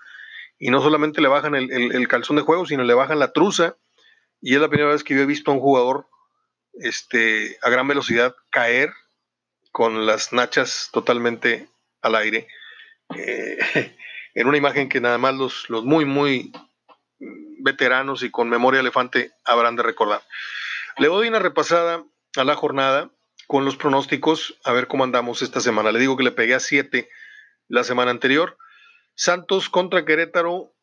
y 0.58 0.70
no 0.70 0.80
solamente 0.82 1.20
le 1.20 1.28
bajan 1.28 1.54
el, 1.54 1.70
el 1.70 2.08
calzón 2.08 2.36
de 2.36 2.42
juego, 2.42 2.66
sino 2.66 2.84
le 2.84 2.94
bajan 2.94 3.18
la 3.18 3.32
truza, 3.32 3.76
y 4.40 4.54
es 4.54 4.60
la 4.60 4.68
primera 4.68 4.90
vez 4.90 5.04
que 5.04 5.14
yo 5.14 5.20
he 5.20 5.26
visto 5.26 5.50
a 5.50 5.54
un 5.54 5.60
jugador 5.60 6.06
este, 6.74 7.58
a 7.62 7.70
gran 7.70 7.88
velocidad 7.88 8.34
caer 8.50 8.92
con 9.72 10.06
las 10.06 10.32
nachas 10.32 10.90
totalmente 10.92 11.68
al 12.02 12.14
aire. 12.14 12.48
Eh, 13.16 13.96
en 14.34 14.46
una 14.46 14.58
imagen 14.58 14.88
que 14.88 15.00
nada 15.00 15.18
más 15.18 15.34
los, 15.34 15.68
los 15.70 15.84
muy, 15.84 16.04
muy 16.04 16.52
veteranos 17.60 18.22
y 18.22 18.30
con 18.30 18.48
memoria 18.48 18.80
elefante 18.80 19.32
habrán 19.44 19.76
de 19.76 19.82
recordar. 19.82 20.22
Le 20.98 21.08
doy 21.08 21.28
una 21.28 21.38
repasada 21.38 22.04
a 22.36 22.44
la 22.44 22.54
jornada 22.54 23.10
con 23.46 23.64
los 23.64 23.76
pronósticos, 23.76 24.58
a 24.64 24.72
ver 24.72 24.88
cómo 24.88 25.04
andamos 25.04 25.42
esta 25.42 25.60
semana. 25.60 25.90
Le 25.90 25.98
digo 25.98 26.16
que 26.16 26.24
le 26.24 26.32
pegué 26.32 26.54
a 26.54 26.60
7 26.60 27.08
la 27.68 27.84
semana 27.84 28.10
anterior. 28.10 28.58
Santos 29.14 29.68
contra 29.68 30.04
Querétaro. 30.04 30.74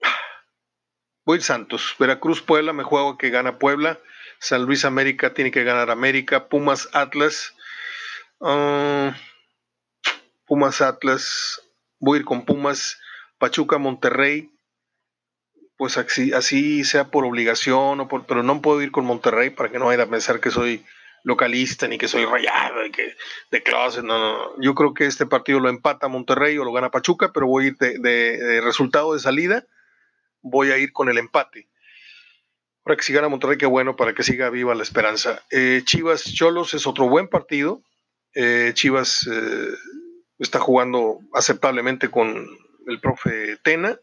Voy 1.24 1.40
Santos. 1.40 1.94
Veracruz, 1.98 2.42
Puebla, 2.42 2.72
me 2.72 2.82
juego 2.82 3.16
que 3.18 3.30
gana 3.30 3.58
Puebla. 3.58 4.00
San 4.38 4.64
Luis 4.64 4.84
América 4.84 5.34
tiene 5.34 5.50
que 5.50 5.64
ganar 5.64 5.90
América, 5.90 6.48
Pumas 6.48 6.88
Atlas. 6.92 7.54
Ah, 8.40 9.16
Pumas 10.46 10.80
Atlas, 10.80 11.62
voy 11.98 12.18
a 12.18 12.20
ir 12.20 12.24
con 12.24 12.44
Pumas, 12.44 13.00
Pachuca 13.38 13.78
Monterrey. 13.78 14.50
Pues 15.76 15.98
así, 15.98 16.32
así 16.32 16.84
sea 16.84 17.10
por 17.10 17.26
obligación, 17.26 18.08
pero 18.26 18.42
no 18.42 18.62
puedo 18.62 18.80
ir 18.80 18.90
con 18.90 19.04
Monterrey 19.04 19.50
para 19.50 19.70
que 19.70 19.78
no 19.78 19.86
vaya 19.86 20.04
a 20.04 20.08
pensar 20.08 20.40
que 20.40 20.50
soy 20.50 20.86
localista 21.22 21.86
ni 21.86 21.98
que 21.98 22.08
soy 22.08 22.24
rayado 22.24 22.86
y 22.86 22.90
que 22.90 23.14
de 23.50 23.62
clase. 23.62 24.02
No, 24.02 24.18
no, 24.18 24.62
Yo 24.62 24.74
creo 24.74 24.94
que 24.94 25.04
este 25.04 25.26
partido 25.26 25.60
lo 25.60 25.68
empata 25.68 26.08
Monterrey 26.08 26.56
o 26.56 26.64
lo 26.64 26.72
gana 26.72 26.90
Pachuca, 26.90 27.32
pero 27.32 27.46
voy 27.46 27.64
a 27.64 27.66
ir 27.68 27.76
de 27.76 28.60
resultado 28.62 29.12
de 29.12 29.20
salida. 29.20 29.66
Voy 30.40 30.70
a 30.70 30.78
ir 30.78 30.92
con 30.92 31.10
el 31.10 31.18
empate 31.18 31.68
para 32.86 32.96
que 32.96 33.02
siga 33.02 33.24
a 33.24 33.28
Monterrey, 33.28 33.58
qué 33.58 33.66
bueno, 33.66 33.96
para 33.96 34.14
que 34.14 34.22
siga 34.22 34.48
viva 34.48 34.72
la 34.76 34.84
esperanza. 34.84 35.42
Eh, 35.50 35.82
Chivas 35.84 36.22
Cholos 36.22 36.72
es 36.72 36.86
otro 36.86 37.08
buen 37.08 37.26
partido. 37.26 37.82
Eh, 38.32 38.70
Chivas 38.74 39.28
eh, 39.28 39.74
está 40.38 40.60
jugando 40.60 41.18
aceptablemente 41.34 42.10
con 42.10 42.46
el 42.86 43.00
profe 43.00 43.56
Tena, 43.64 43.98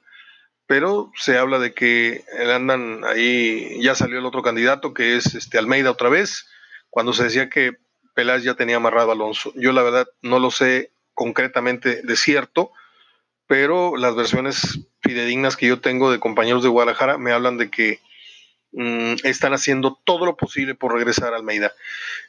pero 0.68 1.14
se 1.16 1.38
habla 1.38 1.60
de 1.60 1.74
que 1.74 2.26
andan 2.54 3.06
ahí, 3.06 3.82
ya 3.82 3.96
salió 3.96 4.20
el 4.20 4.26
otro 4.26 4.42
candidato 4.42 4.94
que 4.94 5.16
es 5.16 5.34
este 5.34 5.58
Almeida 5.58 5.90
otra 5.90 6.10
vez, 6.10 6.50
cuando 6.90 7.14
se 7.14 7.24
decía 7.24 7.50
que 7.50 7.78
Peláez 8.16 8.44
ya 8.44 8.56
tenía 8.56 8.76
amarrado 8.76 9.12
a 9.12 9.14
Alonso. 9.14 9.54
Yo 9.56 9.72
la 9.72 9.84
verdad 9.84 10.10
no 10.22 10.40
lo 10.40 10.52
sé 10.52 10.92
concretamente 11.14 12.02
de 12.02 12.16
cierto, 12.18 12.74
pero 13.48 13.96
las 13.96 14.14
versiones 14.14 14.82
fidedignas 15.00 15.56
que 15.56 15.68
yo 15.68 15.80
tengo 15.80 16.12
de 16.12 16.20
compañeros 16.20 16.64
de 16.64 16.70
Guadalajara 16.70 17.18
me 17.18 17.32
hablan 17.32 17.58
de 17.58 17.70
que 17.70 18.02
Mm, 18.74 19.18
están 19.24 19.54
haciendo 19.54 20.00
todo 20.04 20.26
lo 20.26 20.36
posible 20.36 20.74
por 20.74 20.94
regresar 20.94 21.34
a 21.34 21.38
Almeida. 21.38 21.74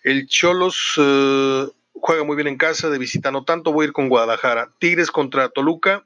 El 0.02 0.26
Cholos 0.26 0.94
eh, 0.98 1.66
juega 1.94 2.22
muy 2.22 2.36
bien 2.36 2.48
en 2.48 2.58
casa, 2.58 2.90
de 2.90 2.98
visita 2.98 3.30
no 3.30 3.44
tanto, 3.44 3.72
voy 3.72 3.84
a 3.84 3.88
ir 3.88 3.92
con 3.92 4.10
Guadalajara. 4.10 4.70
Tigres 4.78 5.10
contra 5.10 5.48
Toluca. 5.48 6.04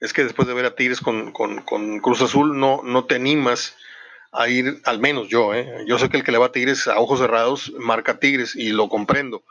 Es 0.00 0.12
que 0.12 0.24
después 0.24 0.46
de 0.46 0.52
ver 0.52 0.66
a 0.66 0.74
Tigres 0.74 1.00
con, 1.00 1.32
Cruz 1.32 2.20
Azul, 2.20 2.58
no, 2.58 2.82
no 2.84 3.06
te 3.06 3.14
animas 3.14 3.74
a 4.32 4.48
ir, 4.50 4.82
al 4.84 4.98
menos 4.98 5.28
yo, 5.28 5.54
¿eh? 5.54 5.84
yo 5.86 5.98
sé 5.98 6.10
que 6.10 6.18
el 6.18 6.24
que 6.24 6.32
le 6.32 6.36
va 6.36 6.46
a 6.46 6.52
Tigres 6.52 6.88
a 6.88 6.98
ojos 6.98 7.20
cerrados 7.20 7.72
marca 7.78 8.18
Tigres 8.18 8.54
y 8.54 8.68
lo 8.68 8.90
comprendo, 8.90 9.42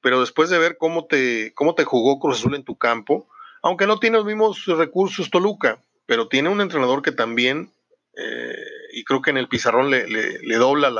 pero 0.00 0.20
después 0.20 0.48
de 0.48 0.56
ver 0.56 0.78
cómo 0.78 1.04
te, 1.04 1.52
cómo 1.52 1.74
te 1.74 1.84
jugó 1.84 2.18
Cruz 2.18 2.38
Azul 2.38 2.54
en 2.54 2.64
tu 2.64 2.78
campo, 2.78 3.28
aunque 3.60 3.86
no 3.86 3.98
tiene 3.98 4.16
los 4.16 4.24
mismos 4.24 4.64
recursos 4.64 5.28
Toluca, 5.28 5.78
pero 6.06 6.28
tiene 6.28 6.48
un 6.48 6.62
entrenador 6.62 7.02
que 7.02 7.12
también 7.12 7.70
eh, 8.16 8.56
y 8.92 9.04
creo 9.04 9.22
que 9.22 9.30
en 9.30 9.38
el 9.38 9.48
pizarrón 9.48 9.90
le, 9.90 10.56
dobla 10.56 10.90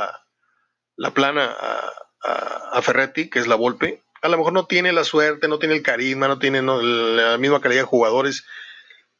la, 0.95 1.11
plana 1.11 1.55
a, 2.23 2.81
Ferretti, 2.81 3.29
que 3.29 3.39
es 3.39 3.47
la 3.47 3.55
Volpe. 3.55 4.01
A 4.21 4.29
lo 4.29 4.37
mejor 4.37 4.53
no 4.53 4.65
tiene 4.65 4.93
la 4.93 5.03
suerte, 5.03 5.47
no 5.47 5.59
tiene 5.59 5.75
el 5.75 5.83
carisma, 5.83 6.27
no 6.27 6.39
tiene 6.39 6.61
la 6.61 7.37
misma 7.37 7.61
calidad 7.61 7.81
de 7.81 7.87
jugadores, 7.87 8.45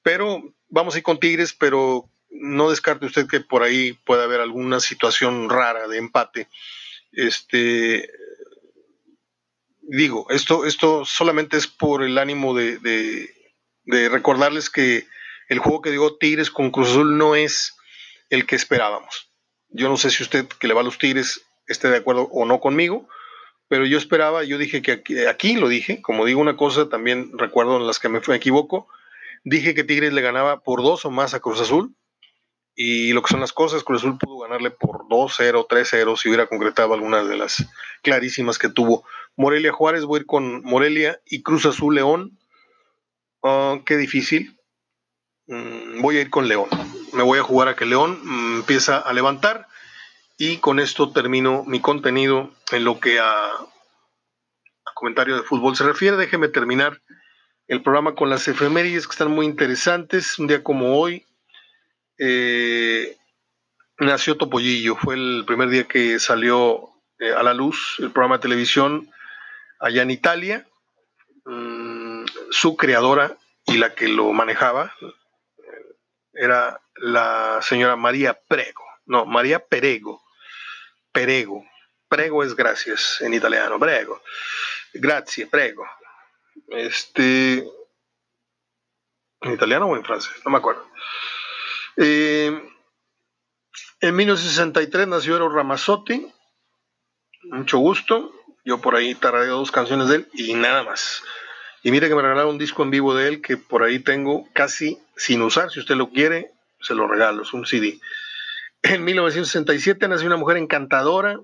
pero 0.01 0.53
vamos 0.69 0.95
a 0.95 0.97
ir 0.99 1.03
con 1.03 1.19
Tigres, 1.19 1.53
pero 1.53 2.09
no 2.29 2.69
descarte 2.69 3.05
usted 3.05 3.27
que 3.27 3.41
por 3.41 3.63
ahí 3.63 3.93
pueda 4.05 4.23
haber 4.23 4.41
alguna 4.41 4.79
situación 4.79 5.49
rara 5.49 5.87
de 5.87 5.97
empate. 5.97 6.47
Este, 7.11 8.09
digo, 9.81 10.25
esto, 10.29 10.65
esto 10.65 11.05
solamente 11.05 11.57
es 11.57 11.67
por 11.67 12.01
el 12.01 12.17
ánimo 12.17 12.55
de, 12.55 12.79
de 13.85 14.09
recordarles 14.09 14.69
que 14.69 15.05
el 15.49 15.59
juego 15.59 15.81
que 15.81 15.91
digo 15.91 16.17
Tigres 16.17 16.49
con 16.49 16.71
Cruz 16.71 16.89
Azul 16.89 17.17
no 17.17 17.35
es 17.35 17.75
el 18.33 18.47
que 18.47 18.55
esperábamos. 18.55 19.31
Yo 19.69 19.89
no 19.89 19.97
sé 19.97 20.09
si 20.09 20.23
usted 20.23 20.47
que 20.47 20.67
le 20.67 20.73
va 20.73 20.81
a 20.81 20.83
los 20.83 20.97
Tigres 20.97 21.45
esté 21.67 21.89
de 21.89 21.97
acuerdo 21.97 22.23
o 22.31 22.45
no 22.45 22.59
conmigo, 22.59 23.07
pero 23.67 23.85
yo 23.85 23.97
esperaba, 23.97 24.43
yo 24.43 24.57
dije 24.57 24.81
que 24.81 25.27
aquí, 25.27 25.55
lo 25.55 25.67
dije, 25.67 26.01
como 26.01 26.25
digo 26.25 26.41
una 26.41 26.57
cosa, 26.57 26.89
también 26.89 27.37
recuerdo 27.37 27.77
en 27.77 27.85
las 27.85 27.99
que 27.99 28.09
me, 28.09 28.19
equivoco, 28.19 28.87
dije 29.43 29.75
que 29.75 29.83
Tigres 29.83 30.13
le 30.13 30.21
ganaba 30.21 30.61
por 30.61 30.81
dos 30.81 31.05
o 31.05 31.11
más 31.11 31.35
a 31.35 31.41
Cruz 31.41 31.61
Azul, 31.61 31.95
y 32.75 33.13
lo 33.13 33.21
que 33.21 33.29
son 33.29 33.39
las 33.39 33.53
cosas, 33.53 33.83
Cruz 33.83 34.01
Azul 34.01 34.17
pudo 34.17 34.39
ganarle 34.39 34.71
por 34.71 35.07
2-0, 35.07 35.67
3-0 35.67 36.17
si 36.17 36.27
hubiera 36.27 36.47
concretado 36.47 36.95
algunas 36.95 37.27
de 37.29 37.37
las 37.37 37.63
clarísimas 38.01 38.57
que 38.57 38.69
tuvo. 38.69 39.05
Morelia 39.35 39.71
Juárez, 39.71 40.05
voy 40.05 40.17
a 40.17 40.21
ir 40.21 40.25
con 40.25 40.63
Morelia 40.63 41.21
y 41.25 41.43
Cruz 41.43 41.67
Azul 41.67 41.93
León. 41.93 42.39
Ah, 43.43 43.79
qué 43.85 43.95
difícil. 43.95 44.59
Mm, 45.45 46.01
voy 46.01 46.17
a 46.17 46.21
ir 46.21 46.31
con 46.31 46.47
León 46.47 46.67
me 47.13 47.23
voy 47.23 47.39
a 47.39 47.43
jugar 47.43 47.67
a 47.67 47.75
que 47.75 47.85
León 47.85 48.19
mm, 48.23 48.55
empieza 48.57 48.97
a 48.97 49.13
levantar 49.13 49.67
y 50.37 50.57
con 50.57 50.79
esto 50.79 51.11
termino 51.11 51.63
mi 51.65 51.79
contenido 51.79 52.51
en 52.71 52.83
lo 52.83 52.99
que 52.99 53.19
a, 53.19 53.51
comentario 54.93 55.35
de 55.35 55.43
fútbol 55.43 55.75
se 55.75 55.83
refiere. 55.83 56.17
Déjeme 56.17 56.47
terminar 56.47 57.01
el 57.67 57.81
programa 57.81 58.15
con 58.15 58.29
las 58.29 58.47
efemérides 58.47 59.05
que 59.05 59.11
están 59.11 59.31
muy 59.31 59.45
interesantes. 59.45 60.39
Un 60.39 60.47
día 60.47 60.63
como 60.63 60.97
hoy 60.97 61.25
eh, 62.17 63.17
nació 63.99 64.37
Topollillo, 64.37 64.95
fue 64.95 65.15
el 65.15 65.43
primer 65.45 65.69
día 65.69 65.83
que 65.85 66.19
salió 66.19 66.89
eh, 67.19 67.33
a 67.33 67.43
la 67.43 67.53
luz 67.53 67.97
el 67.99 68.11
programa 68.11 68.37
de 68.37 68.43
televisión 68.43 69.09
allá 69.79 70.03
en 70.03 70.11
Italia. 70.11 70.67
Mm, 71.45 72.25
su 72.51 72.77
creadora 72.77 73.37
y 73.65 73.77
la 73.77 73.95
que 73.95 74.07
lo 74.07 74.31
manejaba 74.31 74.93
era 76.33 76.79
la 76.95 77.59
señora 77.61 77.95
María 77.95 78.39
Prego, 78.47 78.83
no, 79.05 79.25
María 79.25 79.59
Perego, 79.59 80.23
Perego, 81.11 81.65
prego 82.07 82.43
es 82.43 82.55
gracias 82.55 83.21
en 83.21 83.33
italiano, 83.33 83.79
prego, 83.79 84.21
grazie, 84.93 85.47
prego. 85.47 85.85
Este, 86.69 87.63
en 89.41 89.53
italiano 89.53 89.87
o 89.87 89.95
en 89.95 90.05
francés, 90.05 90.33
no 90.45 90.51
me 90.51 90.57
acuerdo. 90.57 90.87
Eh, 91.97 92.61
en 93.99 94.15
1963 94.15 95.07
nació 95.07 95.35
Eros 95.35 95.53
Ramazzotti, 95.53 96.31
mucho 97.43 97.77
gusto, 97.79 98.31
yo 98.63 98.79
por 98.79 98.95
ahí 98.95 99.15
tarareo 99.15 99.57
dos 99.57 99.71
canciones 99.71 100.07
de 100.07 100.17
él 100.17 100.29
y 100.33 100.53
nada 100.53 100.83
más. 100.83 101.23
Y 101.83 101.91
mire 101.91 102.07
que 102.07 102.15
me 102.15 102.21
regalaron 102.21 102.51
un 102.51 102.57
disco 102.57 102.83
en 102.83 102.91
vivo 102.91 103.13
de 103.13 103.27
él 103.27 103.41
que 103.41 103.57
por 103.57 103.83
ahí 103.83 103.99
tengo 103.99 104.47
casi 104.53 105.01
sin 105.17 105.41
usar, 105.41 105.69
si 105.69 105.79
usted 105.79 105.95
lo 105.95 106.09
quiere, 106.09 106.52
se 106.83 106.93
lo 106.95 107.07
regalo, 107.07 107.43
es 107.43 107.53
un 107.53 107.65
CD. 107.65 107.99
En 108.83 109.03
1967 109.03 110.07
nació 110.07 110.27
una 110.27 110.37
mujer 110.37 110.57
encantadora, 110.57 111.39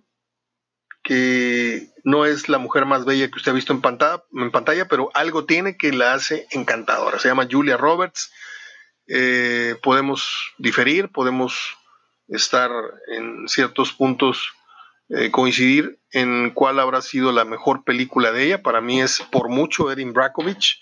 que 1.02 1.90
no 2.04 2.26
es 2.26 2.50
la 2.50 2.58
mujer 2.58 2.86
más 2.86 3.06
bella 3.06 3.30
que 3.30 3.38
usted 3.38 3.52
ha 3.52 3.56
visto 3.56 3.74
en 3.74 3.82
pantalla, 3.82 4.24
en 4.34 4.52
pantalla, 4.52 4.88
pero 4.88 5.10
algo 5.14 5.46
tiene 5.46 5.78
que 5.78 5.94
la 5.94 6.14
hace 6.14 6.48
encantadora. 6.52 7.20
Se 7.20 7.30
llama 7.30 7.48
Julia 7.50 7.78
Roberts. 7.78 8.32
Eh, 9.08 9.76
podemos 9.82 10.54
diferir, 10.58 11.10
podemos 11.10 11.78
estar 12.28 12.70
en 13.08 13.48
ciertos 13.48 13.94
puntos, 13.94 14.52
eh, 15.10 15.32
coincidir 15.32 16.00
en 16.12 16.52
cuál 16.52 16.80
habrá 16.80 17.02
sido 17.02 17.32
la 17.32 17.46
mejor 17.46 17.84
película 17.84 18.32
de 18.32 18.46
ella. 18.46 18.62
Para 18.62 18.82
mí 18.82 19.02
es 19.02 19.22
por 19.32 19.50
mucho 19.50 19.92
Erin 19.92 20.14
Brackovich, 20.14 20.80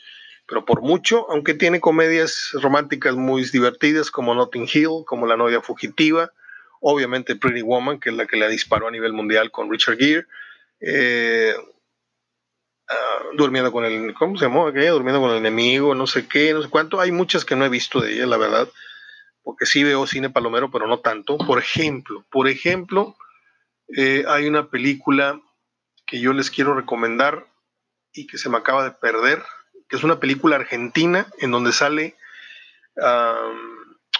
pero 0.48 0.66
por 0.66 0.82
mucho, 0.82 1.30
aunque 1.30 1.54
tiene 1.54 1.82
comedias 1.82 2.52
románticas 2.54 3.16
muy 3.16 3.44
divertidas 3.46 4.10
como 4.10 4.34
Notting 4.34 4.68
Hill, 4.72 5.04
como 5.06 5.28
La 5.28 5.36
novia 5.36 5.62
fugitiva, 5.62 6.32
obviamente 6.80 7.36
Pretty 7.36 7.62
Woman, 7.62 8.00
que 8.00 8.10
es 8.10 8.16
la 8.16 8.26
que 8.26 8.38
la 8.38 8.48
disparó 8.48 8.88
a 8.88 8.92
nivel 8.92 9.14
mundial 9.14 9.52
con 9.52 9.70
Richard 9.70 9.98
Gere. 9.98 10.26
Eh, 10.80 11.54
ah, 12.88 13.24
durmiendo 13.36 13.72
con 13.72 13.84
el, 13.84 14.14
¿cómo 14.14 14.38
se 14.38 14.46
llamó? 14.46 14.72
Durmiendo 14.72 15.20
con 15.20 15.32
el 15.32 15.38
enemigo, 15.38 15.94
no 15.96 16.08
sé 16.08 16.28
qué, 16.28 16.54
no 16.54 16.62
sé 16.62 16.70
cuánto. 16.70 17.02
Hay 17.02 17.12
muchas 17.12 17.44
que 17.44 17.56
no 17.56 17.66
he 17.66 17.70
visto 17.70 18.00
de 18.00 18.14
ella, 18.14 18.26
la 18.26 18.38
verdad, 18.38 18.70
porque 19.44 19.66
sí 19.66 19.84
veo 19.84 20.08
cine 20.08 20.30
palomero, 20.30 20.72
pero 20.72 20.88
no 20.88 21.00
tanto. 21.00 21.38
Por 21.38 21.60
ejemplo, 21.60 22.26
por 22.32 22.48
ejemplo, 22.48 23.18
eh, 23.96 24.24
hay 24.28 24.48
una 24.48 24.70
película 24.70 25.42
que 26.06 26.22
yo 26.22 26.32
les 26.32 26.50
quiero 26.50 26.74
recomendar 26.74 27.48
y 28.14 28.28
que 28.28 28.38
se 28.38 28.50
me 28.50 28.58
acaba 28.58 28.86
de 28.86 28.92
perder, 28.92 29.44
que 29.90 29.96
es 29.96 30.04
una 30.04 30.20
película 30.20 30.56
argentina 30.58 31.28
en 31.40 31.52
donde 31.52 31.72
sale 31.72 32.16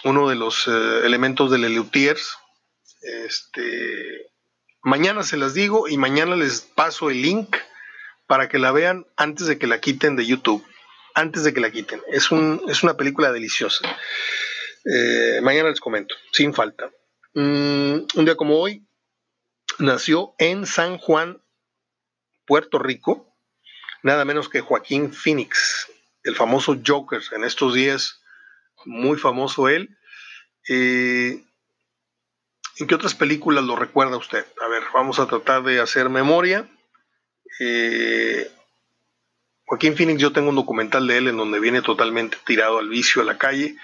uno 0.04 0.28
de 0.28 0.36
los 0.36 0.68
eh, 0.68 1.00
elementos 1.04 1.50
de 1.50 1.58
Lelutiers, 1.58 2.38
este, 3.02 4.30
mañana 4.82 5.22
se 5.22 5.36
las 5.36 5.54
digo 5.54 5.88
y 5.88 5.96
mañana 5.96 6.36
les 6.36 6.60
paso 6.60 7.10
el 7.10 7.22
link 7.22 7.56
para 8.26 8.48
que 8.48 8.58
la 8.58 8.72
vean 8.72 9.06
antes 9.16 9.46
de 9.46 9.58
que 9.58 9.66
la 9.66 9.80
quiten 9.80 10.16
de 10.16 10.26
YouTube. 10.26 10.64
Antes 11.14 11.42
de 11.42 11.52
que 11.52 11.60
la 11.60 11.70
quiten. 11.70 12.00
Es, 12.08 12.30
un, 12.30 12.62
es 12.68 12.84
una 12.84 12.96
película 12.96 13.32
deliciosa. 13.32 13.84
Eh, 14.84 15.40
mañana 15.42 15.70
les 15.70 15.80
comento, 15.80 16.14
sin 16.32 16.54
falta. 16.54 16.90
Mm, 17.34 18.06
un 18.14 18.24
día 18.24 18.36
como 18.36 18.58
hoy, 18.58 18.86
nació 19.78 20.34
en 20.38 20.64
San 20.66 20.98
Juan, 20.98 21.42
Puerto 22.46 22.78
Rico, 22.78 23.27
nada 24.02 24.24
menos 24.24 24.48
que 24.48 24.60
Joaquín 24.60 25.12
Phoenix, 25.12 25.90
el 26.24 26.34
famoso 26.36 26.78
Joker. 26.84 27.22
En 27.32 27.44
estos 27.44 27.74
días, 27.74 28.20
muy 28.84 29.18
famoso 29.18 29.68
él. 29.68 29.96
Eh, 30.68 31.42
¿En 32.78 32.86
qué 32.86 32.94
otras 32.94 33.14
películas 33.14 33.64
lo 33.64 33.76
recuerda 33.76 34.16
usted? 34.16 34.46
A 34.64 34.68
ver, 34.68 34.84
vamos 34.94 35.18
a 35.18 35.26
tratar 35.26 35.62
de 35.62 35.80
hacer 35.80 36.08
memoria. 36.08 36.68
Eh, 37.60 38.50
Joaquín 39.66 39.96
Phoenix, 39.96 40.20
yo 40.20 40.32
tengo 40.32 40.50
un 40.50 40.56
documental 40.56 41.06
de 41.06 41.18
él 41.18 41.28
en 41.28 41.36
donde 41.36 41.60
viene 41.60 41.82
totalmente 41.82 42.38
tirado 42.46 42.78
al 42.78 42.88
vicio 42.88 43.20
a 43.20 43.24
la 43.24 43.36
calle. 43.36 43.76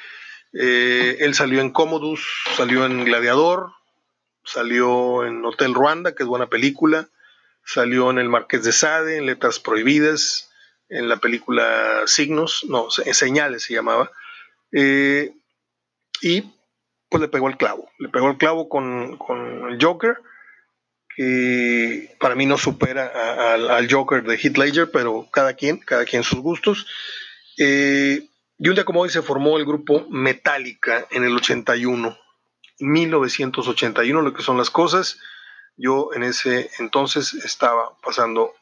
Eh, 0.52 1.16
él 1.20 1.34
salió 1.34 1.60
en 1.60 1.70
Commodus, 1.70 2.24
salió 2.56 2.86
en 2.86 3.04
Gladiador, 3.04 3.72
salió 4.44 5.24
en 5.24 5.44
Hotel 5.44 5.74
Ruanda, 5.74 6.14
que 6.14 6.22
es 6.22 6.28
buena 6.28 6.46
película, 6.46 7.08
salió 7.64 8.10
en 8.10 8.18
El 8.18 8.28
Marqués 8.28 8.64
de 8.64 8.72
Sade, 8.72 9.16
en 9.16 9.26
Letras 9.26 9.58
Prohibidas, 9.58 10.50
en 10.88 11.08
la 11.08 11.16
película 11.16 12.02
Signos, 12.06 12.64
no, 12.68 12.90
Señales 12.90 13.64
se 13.64 13.74
llamaba. 13.74 14.10
Eh, 14.72 15.32
y 16.20 16.44
pues 17.08 17.20
le 17.20 17.28
pegó 17.28 17.48
el 17.48 17.56
clavo. 17.56 17.90
Le 17.98 18.08
pegó 18.08 18.30
el 18.30 18.36
clavo 18.36 18.68
con, 18.68 19.18
el 19.70 19.78
Joker, 19.80 20.18
que 21.16 22.16
para 22.18 22.34
mí 22.34 22.46
no 22.46 22.58
supera 22.58 23.54
al 23.54 23.90
Joker 23.90 24.22
de 24.22 24.36
Heath 24.36 24.56
Ledger, 24.56 24.90
pero 24.90 25.28
cada 25.32 25.54
quien, 25.54 25.78
cada 25.78 26.04
quien 26.04 26.22
sus 26.22 26.40
gustos. 26.40 26.86
Eh, 27.58 28.28
y 28.58 28.68
un 28.68 28.74
día 28.74 28.84
como 28.84 29.00
hoy 29.00 29.10
se 29.10 29.22
formó 29.22 29.58
el 29.58 29.64
grupo 29.64 30.06
Metallica 30.10 31.06
en 31.10 31.24
el 31.24 31.36
81, 31.36 32.18
1981, 32.80 34.22
lo 34.22 34.32
que 34.34 34.42
son 34.42 34.56
las 34.56 34.70
cosas. 34.70 35.18
Yo 35.76 36.10
en 36.14 36.22
ese 36.22 36.70
entonces 36.78 37.34
estaba 37.34 37.98
pasando 38.00 38.54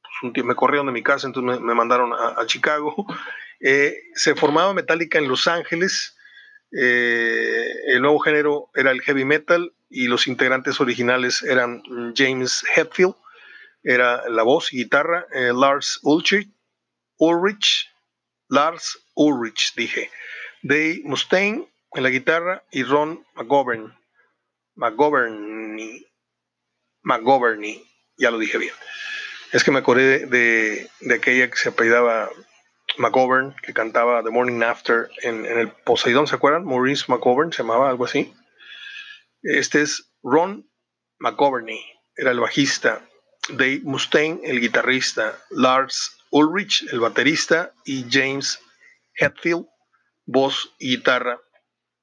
pues, 0.00 0.14
un 0.22 0.32
tiempo, 0.32 0.48
me 0.48 0.56
corrieron 0.56 0.86
de 0.86 0.92
mi 0.92 1.02
casa, 1.02 1.26
entonces 1.26 1.60
me, 1.60 1.74
mandaron 1.74 2.12
a, 2.12 2.44
Chicago. 2.46 2.94
Eh, 3.64 3.94
se 4.16 4.34
formaba 4.34 4.74
Metallica 4.74 5.20
en 5.20 5.28
Los 5.28 5.46
Ángeles 5.46 6.16
eh, 6.72 7.70
el 7.88 8.00
nuevo 8.00 8.18
género 8.18 8.70
era 8.74 8.90
el 8.92 9.02
heavy 9.02 9.24
metal 9.24 9.74
y 9.90 10.06
los 10.06 10.26
integrantes 10.26 10.80
originales 10.80 11.42
eran 11.42 11.82
James 12.16 12.64
Hetfield, 12.74 13.14
era 13.82 14.28
la 14.30 14.42
voz 14.42 14.72
y 14.72 14.78
guitarra, 14.78 15.26
eh, 15.32 15.52
Lars 15.54 16.00
Ulrich, 16.02 16.48
Ulrich, 17.18 17.90
Lars 18.48 18.98
Ulrich, 19.14 19.74
dije, 19.76 20.10
Dave 20.62 21.02
Mustaine 21.04 21.68
en 21.92 22.02
la 22.02 22.08
guitarra 22.08 22.64
y 22.70 22.84
Ron 22.84 23.22
McGovern, 23.34 23.94
McGovern, 24.74 25.76
McGovern, 27.02 27.62
ya 28.16 28.30
lo 28.30 28.38
dije 28.38 28.58
bien. 28.58 28.74
Es 29.52 29.64
que 29.64 29.70
me 29.70 29.80
acordé 29.80 30.26
de, 30.26 30.88
de 31.00 31.14
aquella 31.14 31.50
que 31.50 31.56
se 31.56 31.68
apellidaba 31.70 32.30
McGovern, 32.98 33.54
que 33.62 33.72
cantaba 33.72 34.22
The 34.22 34.30
Morning 34.30 34.62
After 34.62 35.10
en, 35.22 35.44
el 35.46 35.70
Poseidón, 35.70 36.26
¿se 36.26 36.36
acuerdan? 36.36 36.64
Maurice 36.64 37.04
McGovern 37.08 37.52
se 37.52 37.62
llamaba 37.62 37.90
algo 37.90 38.04
así. 38.04 38.34
Este 39.42 39.82
es 39.82 40.12
Ron 40.22 40.68
McGoverney, 41.18 41.80
era 42.16 42.30
el 42.30 42.40
bajista. 42.40 43.06
Dave 43.48 43.80
Mustaine, 43.82 44.40
el 44.44 44.60
guitarrista. 44.60 45.38
Lars 45.50 46.16
Ulrich, 46.30 46.86
el 46.92 47.00
baterista. 47.00 47.72
Y 47.84 48.06
James 48.08 48.60
Hetfield, 49.14 49.66
voz 50.26 50.74
y 50.78 50.96
guitarra. 50.96 51.40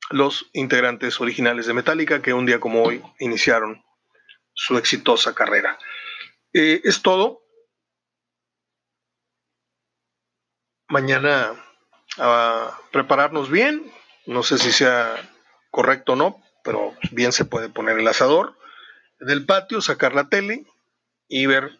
Los 0.10 0.50
integrantes 0.54 1.22
originales 1.22 1.66
de 1.66 1.74
Metallica 1.74 2.22
que 2.22 2.34
un 2.34 2.46
día 2.46 2.60
como 2.60 2.84
hoy 2.84 3.02
iniciaron 3.20 3.84
su 4.60 4.78
exitosa 4.78 5.34
carrera. 5.34 5.78
Eh, 6.54 6.82
es 6.84 7.02
todo. 7.02 7.43
mañana 10.89 11.54
a 12.17 12.78
prepararnos 12.91 13.50
bien. 13.50 13.91
No 14.26 14.43
sé 14.43 14.58
si 14.58 14.72
sea 14.72 15.15
correcto 15.72 16.13
o 16.13 16.15
no, 16.15 16.43
pero 16.63 16.93
bien 17.12 17.32
se 17.32 17.45
puede 17.45 17.69
poner 17.69 17.98
el 17.98 18.08
asador 18.08 18.58
en 19.19 19.30
el 19.30 19.45
patio, 19.45 19.82
sacar 19.82 20.13
la 20.13 20.30
tele 20.30 20.65
y 21.28 21.45
ver 21.45 21.78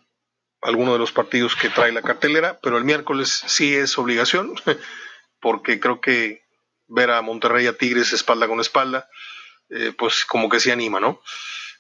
alguno 0.62 0.94
de 0.94 1.00
los 1.00 1.12
partidos 1.12 1.56
que 1.56 1.70
trae 1.70 1.92
la 1.92 2.02
cartelera, 2.02 2.60
pero 2.62 2.78
el 2.78 2.84
miércoles 2.84 3.44
sí 3.48 3.76
es 3.76 3.98
obligación, 3.98 4.56
porque 5.42 5.80
creo 5.80 6.02
que 6.02 6.44
ver 6.88 7.12
a 7.12 7.22
Monterrey 7.22 7.66
a 7.68 7.78
Tigres 7.78 8.14
espalda 8.14 8.48
con 8.48 8.60
espalda, 8.60 9.10
eh, 9.70 9.94
pues 9.98 10.26
como 10.26 10.50
que 10.50 10.60
se 10.60 10.72
anima, 10.72 11.00
¿no? 11.00 11.22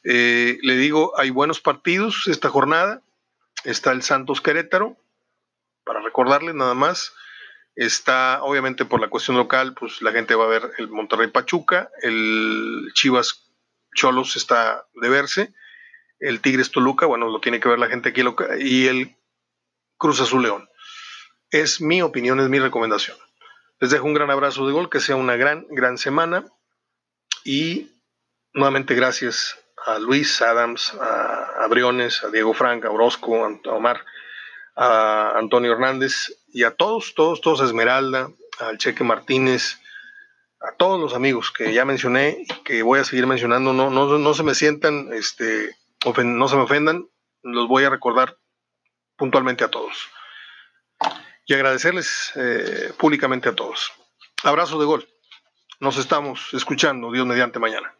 Eh, 0.03 0.59
le 0.61 0.75
digo, 0.77 1.17
hay 1.17 1.29
buenos 1.29 1.59
partidos 1.59 2.27
esta 2.27 2.49
jornada, 2.49 3.01
está 3.63 3.91
el 3.91 4.01
Santos 4.01 4.41
Querétaro, 4.41 4.97
para 5.83 6.01
recordarles 6.01 6.55
nada 6.55 6.73
más, 6.73 7.13
está 7.75 8.43
obviamente 8.43 8.85
por 8.85 9.01
la 9.01 9.09
cuestión 9.09 9.37
local, 9.37 9.73
pues 9.73 10.01
la 10.01 10.11
gente 10.11 10.35
va 10.35 10.45
a 10.45 10.49
ver 10.49 10.71
el 10.77 10.89
Monterrey 10.89 11.27
Pachuca, 11.27 11.89
el 12.01 12.91
Chivas 12.93 13.49
Cholos 13.95 14.35
está 14.35 14.87
de 14.93 15.09
verse, 15.09 15.53
el 16.19 16.41
Tigres 16.41 16.71
Toluca, 16.71 17.05
bueno, 17.05 17.29
lo 17.29 17.39
tiene 17.39 17.59
que 17.59 17.69
ver 17.69 17.79
la 17.79 17.87
gente 17.87 18.09
aquí 18.09 18.21
y 18.59 18.87
el 18.87 19.15
Cruz 19.97 20.21
Azul 20.21 20.43
León. 20.43 20.69
Es 21.51 21.81
mi 21.81 22.01
opinión, 22.01 22.39
es 22.39 22.49
mi 22.49 22.59
recomendación. 22.59 23.17
Les 23.79 23.91
dejo 23.91 24.05
un 24.05 24.13
gran 24.13 24.29
abrazo 24.29 24.67
de 24.67 24.73
gol, 24.73 24.89
que 24.89 24.99
sea 24.99 25.15
una 25.15 25.37
gran, 25.37 25.65
gran 25.69 25.97
semana 25.97 26.45
y 27.43 27.91
nuevamente 28.53 28.93
gracias 28.93 29.57
a 29.85 29.99
Luis 29.99 30.41
Adams, 30.41 30.93
a, 30.99 31.67
Briones, 31.69 32.23
a 32.23 32.29
Diego 32.29 32.53
Franca, 32.53 32.87
a 32.87 32.91
Orozco, 32.91 33.45
a 33.45 33.73
Omar 33.73 34.03
a 34.81 35.37
Antonio 35.37 35.73
Hernández 35.73 36.31
y 36.53 36.63
a 36.63 36.71
todos, 36.71 37.13
todos, 37.13 37.41
todos, 37.41 37.59
a 37.59 37.65
Esmeralda, 37.65 38.31
al 38.59 38.77
Cheque 38.77 39.03
Martínez, 39.03 39.77
a 40.61 40.71
todos 40.77 40.97
los 40.97 41.13
amigos 41.13 41.51
que 41.51 41.73
ya 41.73 41.83
mencioné 41.83 42.45
que 42.63 42.81
voy 42.81 43.01
a 43.01 43.03
seguir 43.03 43.27
mencionando, 43.27 43.73
no, 43.73 43.89
no, 43.89 44.17
no 44.17 44.33
se 44.33 44.43
me 44.43 44.55
sientan, 44.55 45.11
este, 45.11 45.75
no 46.05 46.47
se 46.47 46.55
me 46.55 46.61
ofendan, 46.61 47.09
los 47.43 47.67
voy 47.67 47.83
a 47.83 47.89
recordar 47.89 48.37
puntualmente 49.17 49.65
a 49.65 49.69
todos. 49.69 50.09
Y 51.45 51.53
agradecerles 51.53 52.31
eh, 52.35 52.93
públicamente 52.97 53.49
a 53.49 53.55
todos. 53.55 53.91
Abrazo 54.43 54.79
de 54.79 54.85
gol. 54.85 55.09
Nos 55.81 55.97
estamos 55.97 56.53
escuchando, 56.53 57.11
Dios 57.11 57.25
mediante 57.25 57.59
mañana. 57.59 57.93